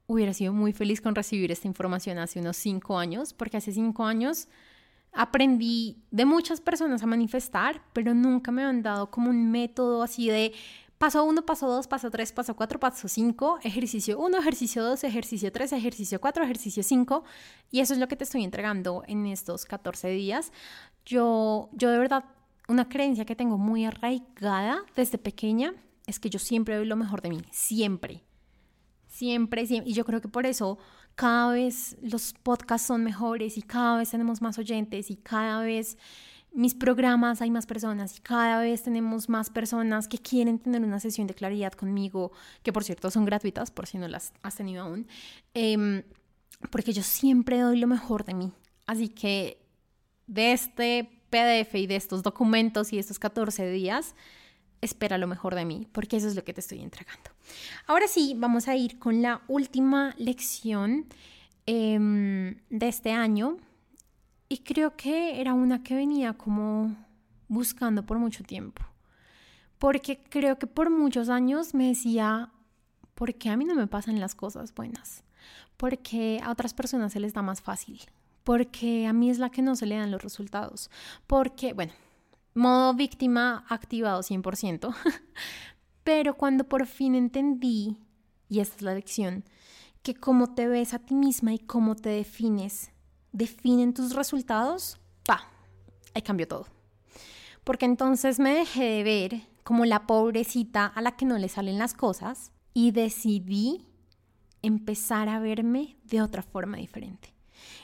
[0.06, 4.04] hubiera sido muy feliz con recibir esta información hace unos cinco años, porque hace cinco
[4.04, 4.48] años
[5.18, 10.28] aprendí de muchas personas a manifestar, pero nunca me han dado como un método así
[10.28, 10.52] de
[10.96, 15.50] paso uno, paso dos, paso tres, paso cuatro, paso cinco, ejercicio uno, ejercicio dos, ejercicio
[15.50, 17.24] tres, ejercicio cuatro, ejercicio cinco,
[17.72, 20.52] y eso es lo que te estoy entregando en estos 14 días.
[21.04, 22.24] Yo, yo de verdad,
[22.68, 25.74] una creencia que tengo muy arraigada desde pequeña
[26.06, 28.22] es que yo siempre doy lo mejor de mí, siempre.
[29.08, 29.90] Siempre, siempre.
[29.90, 30.78] Y yo creo que por eso
[31.18, 35.98] cada vez los podcasts son mejores y cada vez tenemos más oyentes y cada vez
[36.52, 41.00] mis programas hay más personas y cada vez tenemos más personas que quieren tener una
[41.00, 42.30] sesión de claridad conmigo,
[42.62, 45.08] que por cierto son gratuitas por si no las has tenido aún,
[45.54, 46.04] em,
[46.70, 48.52] porque yo siempre doy lo mejor de mí.
[48.86, 49.60] Así que
[50.28, 54.14] de este PDF y de estos documentos y estos 14 días,
[54.80, 57.30] espera lo mejor de mí, porque eso es lo que te estoy entregando.
[57.86, 61.06] Ahora sí, vamos a ir con la última lección
[61.66, 63.56] em, de este año.
[64.48, 66.96] Y creo que era una que venía como
[67.48, 68.82] buscando por mucho tiempo.
[69.78, 72.50] Porque creo que por muchos años me decía,
[73.14, 75.22] ¿por qué a mí no me pasan las cosas buenas?
[75.76, 78.00] Porque a otras personas se les da más fácil.
[78.42, 80.90] Porque a mí es la que no se le dan los resultados.
[81.26, 81.92] Porque, bueno,
[82.58, 84.94] modo víctima activado 100%.
[86.04, 87.98] Pero cuando por fin entendí,
[88.48, 89.44] y esta es la lección,
[90.02, 92.90] que cómo te ves a ti misma y cómo te defines,
[93.32, 95.48] definen tus resultados, pa,
[96.14, 96.66] ahí cambió todo.
[97.64, 101.78] Porque entonces me dejé de ver como la pobrecita a la que no le salen
[101.78, 103.86] las cosas y decidí
[104.62, 107.34] empezar a verme de otra forma diferente.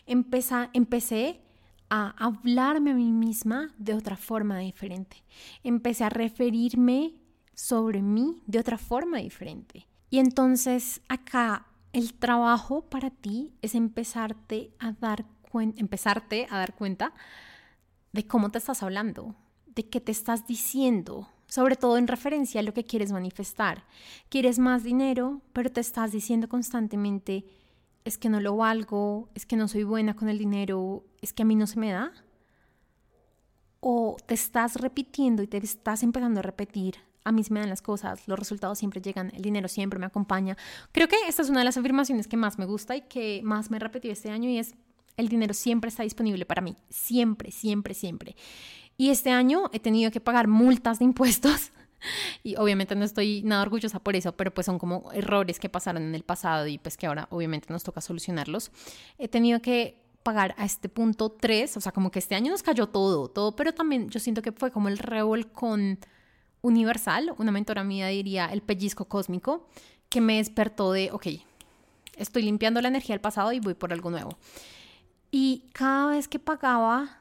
[0.07, 1.44] Empecé, empecé
[1.95, 5.23] a hablarme a mí misma de otra forma diferente.
[5.63, 7.15] Empecé a referirme
[7.55, 9.87] sobre mí de otra forma diferente.
[10.11, 15.25] Y entonces acá el trabajo para ti es empezarte a dar
[15.77, 17.15] empezarte a dar cuenta
[18.13, 22.65] de cómo te estás hablando, de qué te estás diciendo, sobre todo en referencia a
[22.65, 23.85] lo que quieres manifestar.
[24.29, 27.45] Quieres más dinero, pero te estás diciendo constantemente,
[28.05, 31.43] es que no lo valgo, es que no soy buena con el dinero, es que
[31.43, 32.13] a mí no se me da.
[33.81, 37.71] O te estás repitiendo y te estás empezando a repetir, a mí se me dan
[37.71, 40.57] las cosas, los resultados siempre llegan, el dinero siempre me acompaña.
[40.93, 43.71] Creo que esta es una de las afirmaciones que más me gusta y que más
[43.71, 44.75] me he este año y es,
[45.17, 48.37] el dinero siempre está disponible para mí, siempre, siempre, siempre.
[48.97, 51.73] Y este año he tenido que pagar multas de impuestos
[52.43, 56.03] y obviamente no estoy nada orgullosa por eso, pero pues son como errores que pasaron
[56.03, 58.71] en el pasado y pues que ahora obviamente nos toca solucionarlos.
[59.19, 62.63] He tenido que pagar a este punto tres, o sea, como que este año nos
[62.63, 65.99] cayó todo, todo, pero también yo siento que fue como el revolcón
[66.63, 69.69] universal, una mentora mía diría el pellizco cósmico,
[70.09, 71.27] que me despertó de, ok,
[72.17, 74.39] estoy limpiando la energía del pasado y voy por algo nuevo.
[75.31, 77.19] Y cada vez que pagaba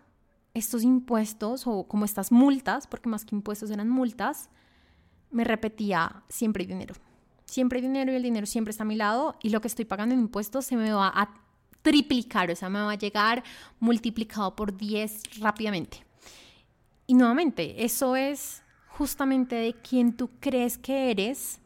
[0.53, 4.49] estos impuestos o como estas multas, porque más que impuestos eran multas,
[5.33, 6.95] me repetía, siempre dinero.
[7.45, 9.85] Siempre hay dinero y el dinero siempre está a mi lado y lo que estoy
[9.85, 11.33] pagando en impuestos se me va a
[11.81, 13.43] triplicar, o sea, me va a llegar
[13.79, 16.03] multiplicado por 10 rápidamente.
[17.05, 21.59] Y nuevamente, eso es justamente de quién tú crees que eres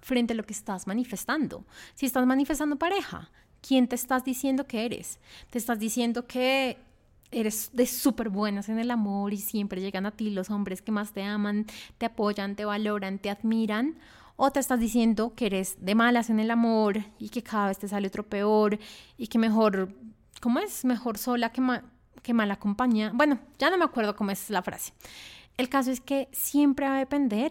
[0.00, 1.64] frente a lo que estás manifestando.
[1.94, 5.18] Si estás manifestando pareja, ¿quién te estás diciendo que eres?
[5.50, 6.78] Te estás diciendo que
[7.30, 10.92] eres de súper buenas en el amor y siempre llegan a ti los hombres que
[10.92, 11.66] más te aman,
[11.98, 13.96] te apoyan, te valoran, te admiran,
[14.40, 17.78] o te estás diciendo que eres de malas en el amor y que cada vez
[17.78, 18.78] te sale otro peor
[19.16, 19.92] y que mejor,
[20.40, 20.84] ¿cómo es?
[20.84, 21.60] Mejor sola que,
[22.22, 23.10] que mala compañía.
[23.12, 24.92] Bueno, ya no me acuerdo cómo es la frase.
[25.56, 27.50] El caso es que siempre va a depender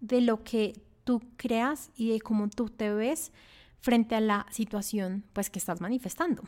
[0.00, 3.32] de lo que tú creas y de cómo tú te ves
[3.80, 6.42] frente a la situación pues que estás manifestando.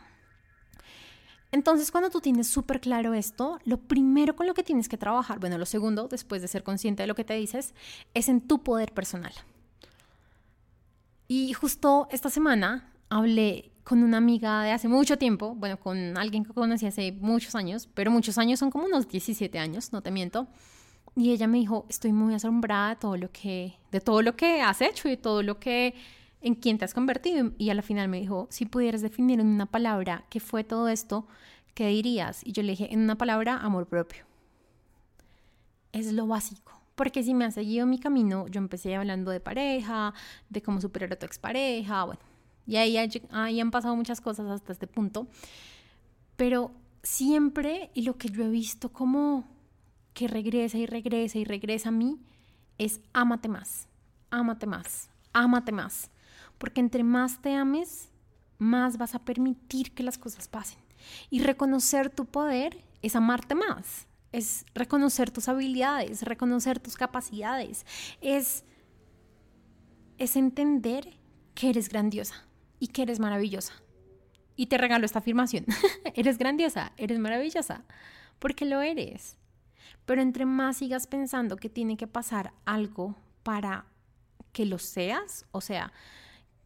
[1.53, 5.41] Entonces, cuando tú tienes súper claro esto, lo primero con lo que tienes que trabajar,
[5.41, 7.75] bueno, lo segundo, después de ser consciente de lo que te dices,
[8.15, 9.33] es en tu poder personal.
[11.27, 16.45] Y justo esta semana hablé con una amiga de hace mucho tiempo, bueno, con alguien
[16.45, 20.13] que conocí hace muchos años, pero muchos años son como unos 17 años, no te
[20.13, 20.47] miento.
[21.17, 24.63] Y ella me dijo, estoy muy asombrada de todo lo que, de todo lo que
[24.63, 25.95] has hecho y todo lo que
[26.41, 27.53] en quién te has convertido.
[27.59, 30.89] Y a la final me dijo, si pudieras definir en una palabra qué fue todo
[30.89, 31.27] esto,
[31.75, 32.41] ¿qué dirías?
[32.45, 34.25] Y yo le dije, en una palabra, amor propio.
[35.93, 36.81] Es lo básico.
[36.95, 40.13] Porque si me has seguido mi camino, yo empecé hablando de pareja,
[40.49, 42.21] de cómo superar a tu expareja, bueno,
[42.67, 42.97] y ahí,
[43.31, 45.27] ahí han pasado muchas cosas hasta este punto.
[46.37, 46.73] Pero
[47.03, 49.45] siempre, y lo que yo he visto como
[50.15, 52.19] que regresa y regresa y regresa a mí,
[52.79, 53.89] es ámate más,
[54.31, 56.11] ámate más, ámate más.
[56.61, 58.11] Porque entre más te ames,
[58.59, 60.79] más vas a permitir que las cosas pasen.
[61.31, 67.87] Y reconocer tu poder es amarte más, es reconocer tus habilidades, reconocer tus capacidades,
[68.21, 68.65] es,
[70.19, 71.17] es entender
[71.55, 72.47] que eres grandiosa
[72.79, 73.73] y que eres maravillosa.
[74.55, 75.65] Y te regalo esta afirmación.
[76.15, 77.85] eres grandiosa, eres maravillosa,
[78.39, 79.39] porque lo eres.
[80.05, 83.87] Pero entre más sigas pensando que tiene que pasar algo para
[84.53, 85.95] que lo seas, o sea,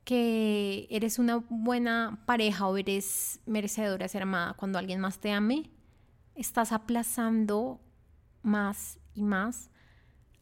[0.05, 5.33] que eres una buena pareja o eres merecedora de ser amada cuando alguien más te
[5.33, 5.71] ame,
[6.35, 7.81] estás aplazando
[8.43, 9.71] más y más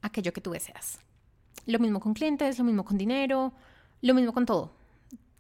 [0.00, 0.98] aquello que tú deseas.
[1.66, 3.52] Lo mismo con clientes, lo mismo con dinero,
[4.00, 4.74] lo mismo con todo.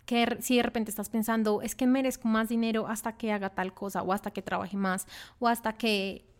[0.06, 3.74] Que si de repente estás pensando, es que merezco más dinero hasta que haga tal
[3.74, 5.06] cosa, o hasta que trabaje más,
[5.40, 6.31] o hasta que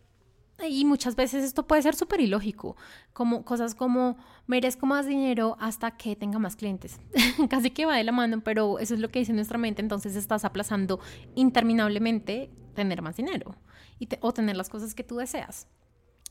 [0.67, 2.77] y muchas veces esto puede ser súper ilógico,
[3.11, 6.99] como cosas como merezco más dinero hasta que tenga más clientes.
[7.49, 10.15] Casi que va de la mano, pero eso es lo que dice nuestra mente, entonces
[10.15, 10.99] estás aplazando
[11.35, 13.55] interminablemente tener más dinero
[13.99, 15.67] y o tener las cosas que tú deseas.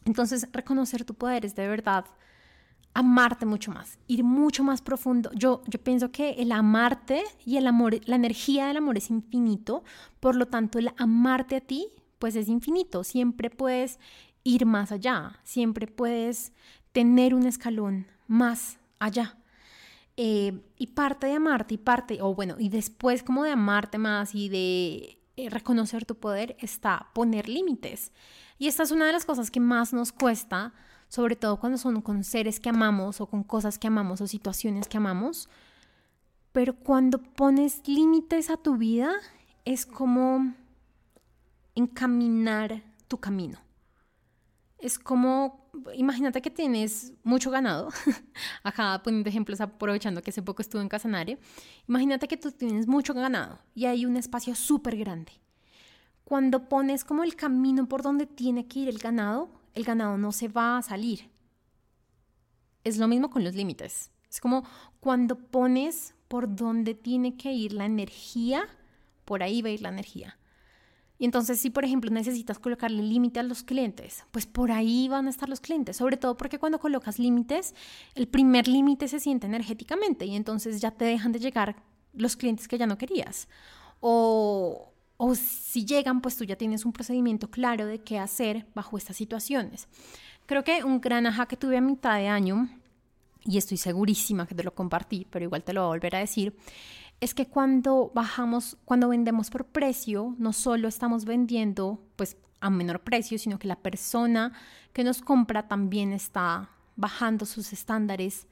[0.05, 2.05] Entonces, reconocer tu poder es de verdad
[2.95, 5.31] amarte mucho más, ir mucho más profundo.
[5.35, 9.83] Yo, yo pienso que el amarte y el amor, la energía del amor es infinito,
[10.21, 11.89] por lo tanto el amarte a ti
[12.23, 13.99] pues es infinito, siempre puedes
[14.45, 16.53] ir más allá, siempre puedes
[16.93, 19.37] tener un escalón más allá.
[20.17, 24.37] Eh, y parte de amarte y parte, o bueno, y después como de amarte más
[24.37, 28.13] y de eh, reconocer tu poder está poner límites.
[28.57, 30.75] Y esta es una de las cosas que más nos cuesta,
[31.09, 34.87] sobre todo cuando son con seres que amamos o con cosas que amamos o situaciones
[34.87, 35.49] que amamos.
[36.53, 39.11] Pero cuando pones límites a tu vida,
[39.65, 40.55] es como
[41.75, 43.59] encaminar tu camino.
[44.79, 47.89] Es como, imagínate que tienes mucho ganado,
[48.65, 51.39] acá poniendo ejemplos, aprovechando que hace poco estuve en Casanare,
[51.89, 55.33] imagínate que tú tienes mucho ganado y hay un espacio súper grande.
[56.25, 60.33] Cuando pones como el camino por donde tiene que ir el ganado, el ganado no
[60.33, 61.31] se va a salir.
[62.85, 64.11] Es lo mismo con los límites.
[64.29, 64.65] Es como
[64.99, 68.67] cuando pones por donde tiene que ir la energía,
[69.25, 70.39] por ahí va a ir la energía.
[71.23, 75.29] Y entonces, si por ejemplo necesitas colocarle límite a los clientes, pues por ahí van
[75.29, 77.77] a estar los clientes, sobre todo porque cuando colocas límites,
[78.17, 81.77] el primer límite se siente energéticamente y entonces ya te dejan de llegar
[82.13, 83.47] los clientes que ya no querías.
[84.01, 88.99] O, o si llegan, pues tú ya tienes un procedimiento claro de qué hacer bajo
[88.99, 89.87] estas situaciones.
[90.47, 92.69] Creo que un gran ajá que tuve a mitad de año,
[93.45, 96.19] y estoy segurísima que te lo compartí, pero igual te lo voy a volver a
[96.19, 96.57] decir,
[97.23, 103.03] es que cuando bajamos, cuando vendemos por precio, no solo estamos vendiendo pues a menor
[103.03, 104.53] precio, sino que la persona
[104.93, 108.49] que nos compra también está bajando sus estándares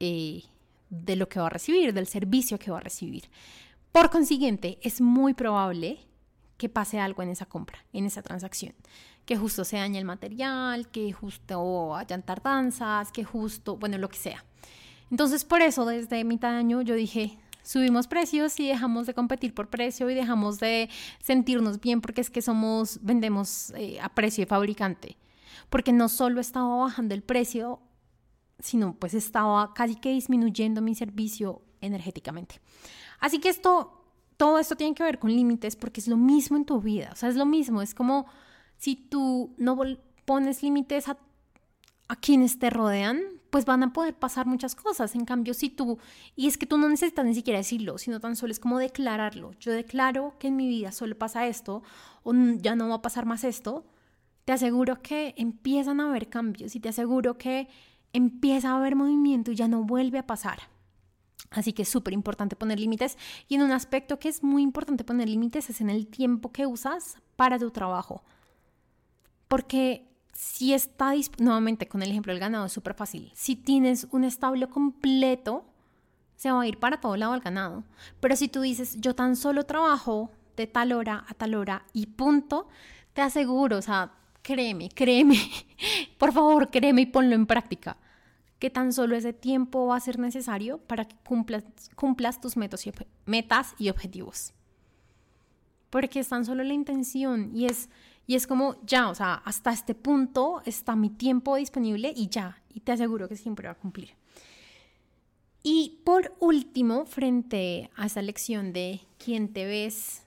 [0.00, 0.42] eh,
[0.90, 3.30] de lo que va a recibir, del servicio que va a recibir.
[3.92, 6.00] Por consiguiente, es muy probable
[6.56, 8.74] que pase algo en esa compra, en esa transacción,
[9.24, 14.18] que justo se dañe el material, que justo hayan tardanzas, que justo, bueno, lo que
[14.18, 14.44] sea.
[15.12, 19.54] Entonces, por eso, desde mitad de año yo dije, subimos precios y dejamos de competir
[19.54, 20.88] por precio y dejamos de
[21.20, 25.16] sentirnos bien porque es que somos, vendemos eh, a precio de fabricante.
[25.70, 27.80] Porque no solo estaba bajando el precio,
[28.58, 32.60] sino pues estaba casi que disminuyendo mi servicio energéticamente.
[33.20, 34.04] Así que esto,
[34.36, 37.16] todo esto tiene que ver con límites porque es lo mismo en tu vida, o
[37.16, 38.26] sea, es lo mismo, es como
[38.76, 39.78] si tú no
[40.24, 41.16] pones límites a,
[42.12, 45.14] a quienes te rodean, pues van a poder pasar muchas cosas.
[45.14, 45.98] En cambio, si tú,
[46.36, 49.52] y es que tú no necesitas ni siquiera decirlo, sino tan solo es como declararlo.
[49.58, 51.82] Yo declaro que en mi vida solo pasa esto,
[52.22, 53.86] o ya no va a pasar más esto,
[54.44, 57.66] te aseguro que empiezan a haber cambios y te aseguro que
[58.12, 60.58] empieza a haber movimiento y ya no vuelve a pasar.
[61.48, 63.16] Así que es súper importante poner límites
[63.48, 66.66] y en un aspecto que es muy importante poner límites es en el tiempo que
[66.66, 68.22] usas para tu trabajo.
[69.48, 73.30] Porque si está nuevamente con el ejemplo del ganado es súper fácil.
[73.34, 75.64] Si tienes un establo completo,
[76.36, 77.84] se va a ir para todo lado el ganado.
[78.20, 82.06] Pero si tú dices, yo tan solo trabajo de tal hora a tal hora y
[82.06, 82.68] punto,
[83.12, 84.12] te aseguro, o sea,
[84.42, 85.38] créeme, créeme,
[86.18, 87.96] por favor, créeme y ponlo en práctica,
[88.58, 91.64] que tan solo ese tiempo va a ser necesario para que cumplas,
[91.94, 92.92] cumplas tus metas y,
[93.24, 94.52] metas y objetivos.
[95.90, 97.88] Porque es tan solo la intención y es
[98.26, 102.62] y es como, ya, o sea, hasta este punto está mi tiempo disponible y ya,
[102.72, 104.10] y te aseguro que siempre va a cumplir.
[105.62, 110.22] Y por último, frente a esa lección de quién te ves,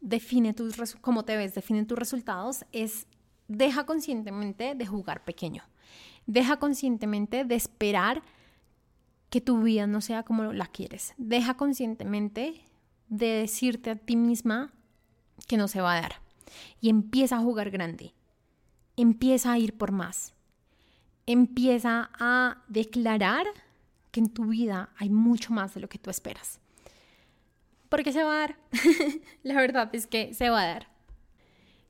[0.00, 3.06] define tus, cómo te ves, define tus resultados, es
[3.48, 5.62] deja conscientemente de jugar pequeño.
[6.26, 8.22] Deja conscientemente de esperar
[9.30, 11.14] que tu vida no sea como la quieres.
[11.16, 12.64] Deja conscientemente
[13.08, 14.72] de decirte a ti misma
[15.46, 16.25] que no se va a dar
[16.80, 18.14] y empieza a jugar grande.
[18.96, 20.34] Empieza a ir por más.
[21.26, 23.46] Empieza a declarar
[24.10, 26.60] que en tu vida hay mucho más de lo que tú esperas.
[27.88, 28.58] Porque se va a dar.
[29.42, 30.95] La verdad es que se va a dar.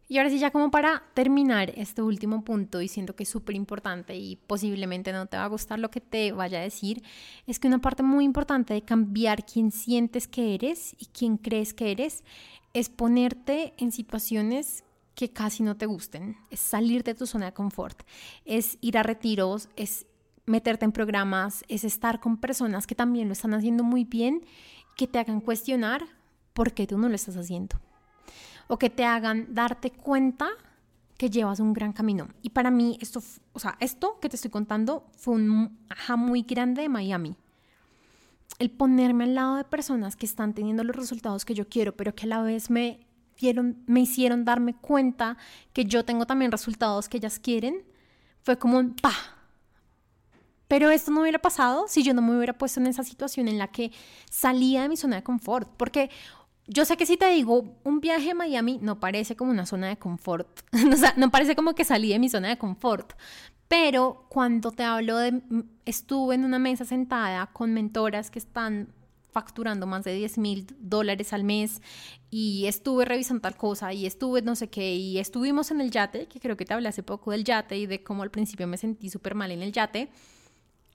[0.09, 3.57] Y ahora sí, ya como para terminar este último punto, y siento que es súper
[3.57, 7.03] importante y posiblemente no te va a gustar lo que te vaya a decir,
[7.47, 11.75] es que una parte muy importante de cambiar quién sientes que eres y quién crees
[11.75, 12.23] que eres
[12.73, 14.85] es ponerte en situaciones
[15.17, 18.03] que casi no te gusten, es salir de tu zona de confort,
[18.45, 20.07] es ir a retiros, es
[20.45, 24.45] meterte en programas, es estar con personas que también lo están haciendo muy bien,
[24.95, 26.05] que te hagan cuestionar
[26.53, 27.77] por qué tú no lo estás haciendo.
[28.69, 30.49] O que te hagan darte cuenta
[31.17, 32.29] que llevas un gran camino.
[32.43, 36.43] Y para mí esto, o sea, esto que te estoy contando fue un ajá muy
[36.43, 37.37] grande de Miami.
[38.59, 42.15] El ponerme al lado de personas que están teniendo los resultados que yo quiero, pero
[42.15, 43.07] que a la vez me,
[43.39, 45.37] dieron, me hicieron darme cuenta
[45.73, 47.85] que yo tengo también resultados que ellas quieren,
[48.43, 49.13] fue como un pa.
[50.69, 53.59] Pero esto no hubiera pasado si yo no me hubiera puesto en esa situación en
[53.59, 53.93] la que
[54.31, 55.69] salía de mi zona de confort.
[55.77, 56.11] Porque
[56.67, 59.89] yo sé que si te digo un viaje a Miami, no parece como una zona
[59.89, 60.49] de confort.
[60.93, 63.13] o sea, no parece como que salí de mi zona de confort.
[63.69, 65.43] Pero cuando te hablo de,
[65.85, 68.93] estuve en una mesa sentada con mentoras que están
[69.33, 71.83] facturando más de 10 mil dólares al mes
[72.31, 76.27] y estuve revisando tal cosa y estuve no sé qué y estuvimos en el yate,
[76.27, 78.79] que creo que te hablé hace poco del yate y de cómo al principio me
[78.79, 80.09] sentí súper mal en el yate.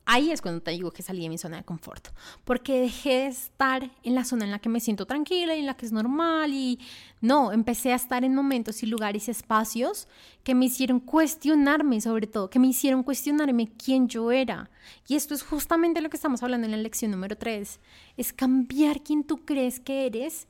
[0.06, 2.08] Ahí es cuando te digo que salí de mi zona de confort,
[2.44, 5.68] porque dejé de estar en la zona en la que me siento tranquila y en
[5.68, 6.80] la que es normal y
[7.22, 10.08] no, empecé a estar en momentos y lugares y espacios
[10.44, 14.72] que me hicieron cuestionarme sobre todo, que me hicieron cuestionarme quién yo era.
[15.08, 17.80] Y esto es justamente lo que estamos hablando en la lección número 3,
[18.18, 20.48] es cambiar quién tú crees que eres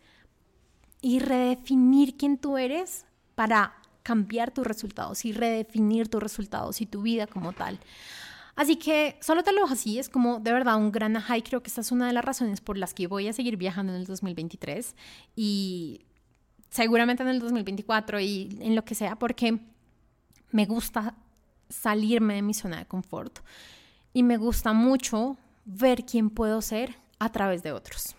[1.01, 3.73] y redefinir quién tú eres para
[4.03, 7.79] cambiar tus resultados y redefinir tus resultados y tu vida como tal.
[8.55, 11.63] Así que solo te lo dejo así, es como de verdad un gran y creo
[11.63, 13.99] que esta es una de las razones por las que voy a seguir viajando en
[13.99, 14.95] el 2023
[15.35, 16.01] y
[16.69, 19.59] seguramente en el 2024 y en lo que sea, porque
[20.51, 21.15] me gusta
[21.69, 23.39] salirme de mi zona de confort
[24.13, 28.15] y me gusta mucho ver quién puedo ser a través de otros.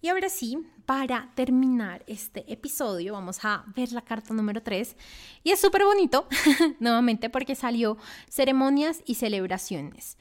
[0.00, 4.96] Y ahora sí, para terminar este episodio, vamos a ver la carta número 3.
[5.42, 6.28] Y es súper bonito,
[6.78, 7.96] nuevamente, porque salió
[8.28, 10.16] ceremonias y celebraciones.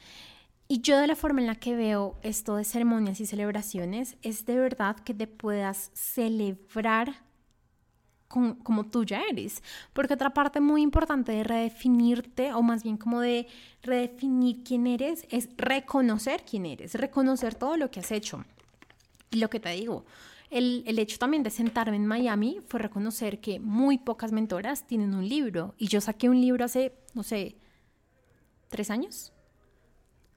[0.67, 4.45] Y yo de la forma en la que veo esto de ceremonias y celebraciones es
[4.45, 7.23] de verdad que te puedas celebrar
[8.27, 9.61] como tú ya eres.
[9.93, 13.47] Porque otra parte muy importante de redefinirte, o más bien como de
[13.83, 18.43] redefinir quién eres, es reconocer quién eres, reconocer todo lo que has hecho.
[19.31, 20.05] Y lo que te digo,
[20.49, 25.13] el, el, hecho también de sentarme en Miami fue reconocer que muy pocas mentoras tienen
[25.13, 25.75] un libro.
[25.77, 27.57] Y yo saqué un libro hace, no sé,
[28.69, 29.33] tres años.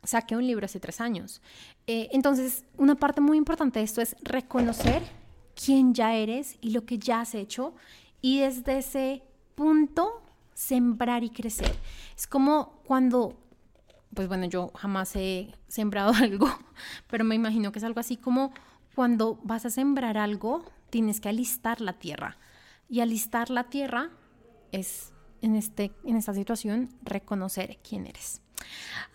[0.03, 1.43] Saqué un libro hace tres años.
[1.87, 5.03] Eh, entonces, una parte muy importante de esto es reconocer
[5.55, 7.75] quién ya eres y lo que ya has hecho.
[8.21, 9.23] Y desde ese
[9.55, 10.23] punto,
[10.55, 11.75] sembrar y crecer.
[12.17, 13.37] Es como cuando
[14.15, 16.49] pues bueno, yo jamás he sembrado algo,
[17.09, 18.53] pero me imagino que es algo así como
[18.95, 22.37] cuando vas a sembrar algo, tienes que alistar la tierra.
[22.89, 24.11] Y alistar la tierra
[24.73, 25.13] es,
[25.43, 28.43] en, este, en esta situación, reconocer quién eres.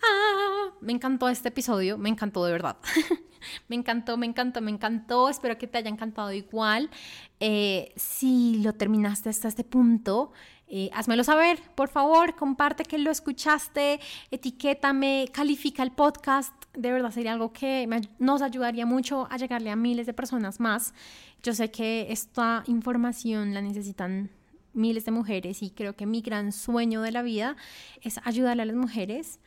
[0.02, 2.76] Ah, me encantó este episodio, me encantó de verdad.
[3.68, 5.28] me encantó, me encantó, me encantó.
[5.28, 6.90] Espero que te haya encantado igual.
[7.40, 10.32] Eh, si lo terminaste hasta este punto,
[10.68, 14.00] eh, házmelo saber, por favor, comparte que lo escuchaste,
[14.30, 16.52] etiquétame, califica el podcast.
[16.74, 17.88] De verdad sería algo que
[18.18, 20.92] nos ayudaría mucho a llegarle a miles de personas más.
[21.42, 24.30] Yo sé que esta información la necesitan
[24.72, 27.56] miles de mujeres y creo que mi gran sueño de la vida
[28.02, 29.40] es ayudarle a las mujeres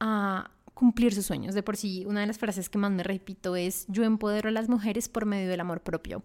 [0.00, 1.54] a cumplir sus sueños.
[1.54, 4.52] De por sí, una de las frases que más me repito es, yo empodero a
[4.52, 6.22] las mujeres por medio del amor propio.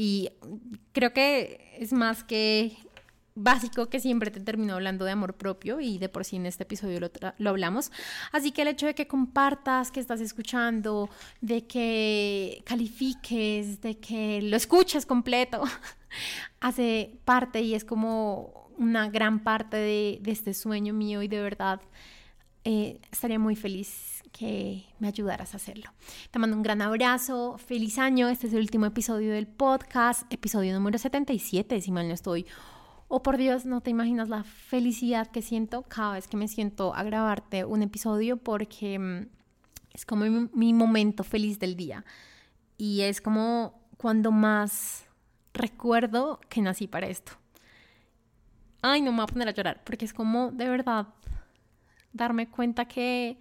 [0.00, 0.30] Y
[0.92, 2.76] creo que es más que
[3.42, 6.64] básico que siempre te termino hablando de amor propio y de por sí en este
[6.64, 7.90] episodio lo, lo, hablamos.
[8.32, 11.08] Así que el hecho de que compartas, que estás escuchando,
[11.40, 15.62] de que califiques, de que lo escuches completo,
[16.60, 21.80] hace parte y es como una gran parte de, este sueño mío y de verdad
[22.64, 25.90] eh, estaría muy feliz que me ayudaras a hacerlo.
[26.30, 30.72] Te mando un gran abrazo, feliz año, este es el último episodio del podcast, episodio
[30.74, 32.46] número 77, si mal no estoy.
[33.10, 36.94] Oh, por Dios, no te imaginas la felicidad que siento cada vez que me siento
[36.94, 39.28] a grabarte un episodio porque mm,
[39.94, 42.04] es como mi, momento feliz del día.
[42.76, 45.06] Y es como cuando más
[45.54, 47.32] recuerdo que nací para esto.
[48.82, 51.06] Ay, no me voy a poner a llorar porque es como de verdad
[52.12, 53.38] darme cuenta que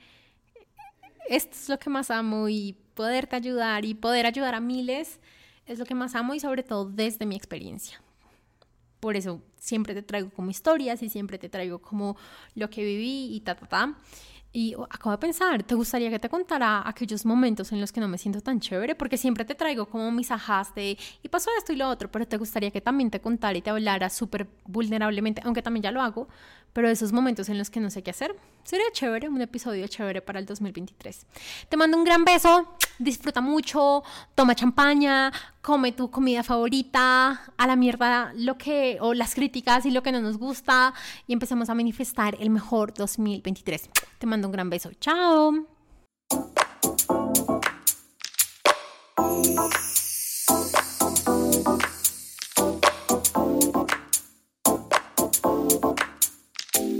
[1.29, 5.19] esto es lo que más amo y poderte ayudar y poder ayudar a miles
[5.65, 8.01] es lo que más amo y sobre todo desde mi experiencia.
[8.99, 12.17] Por eso siempre te traigo como historias y siempre te traigo como
[12.55, 13.95] lo que viví y ta, ta, ta.
[14.53, 18.07] Y acabo de pensar, ¿te gustaría que te contara aquellos momentos en los que no
[18.07, 18.95] me siento tan chévere?
[18.95, 22.25] Porque siempre te traigo como mis ajas de, y pasó esto y lo otro, pero
[22.25, 26.01] te gustaría que también te contara y te hablara súper vulnerablemente, aunque también ya lo
[26.01, 26.27] hago,
[26.77, 30.21] pero esos momentos en los que no sé qué hacer, sería chévere, un episodio chévere
[30.21, 31.25] para el 2023.
[31.69, 34.03] Te mando un gran beso, disfruta mucho,
[34.35, 39.89] toma champaña, come tu comida favorita, a la mierda lo que, o las críticas y
[39.89, 40.93] lo que no nos gusta,
[41.25, 43.89] y empecemos a manifestar el mejor 2023.
[44.19, 45.65] Te mando un gran beso, chao.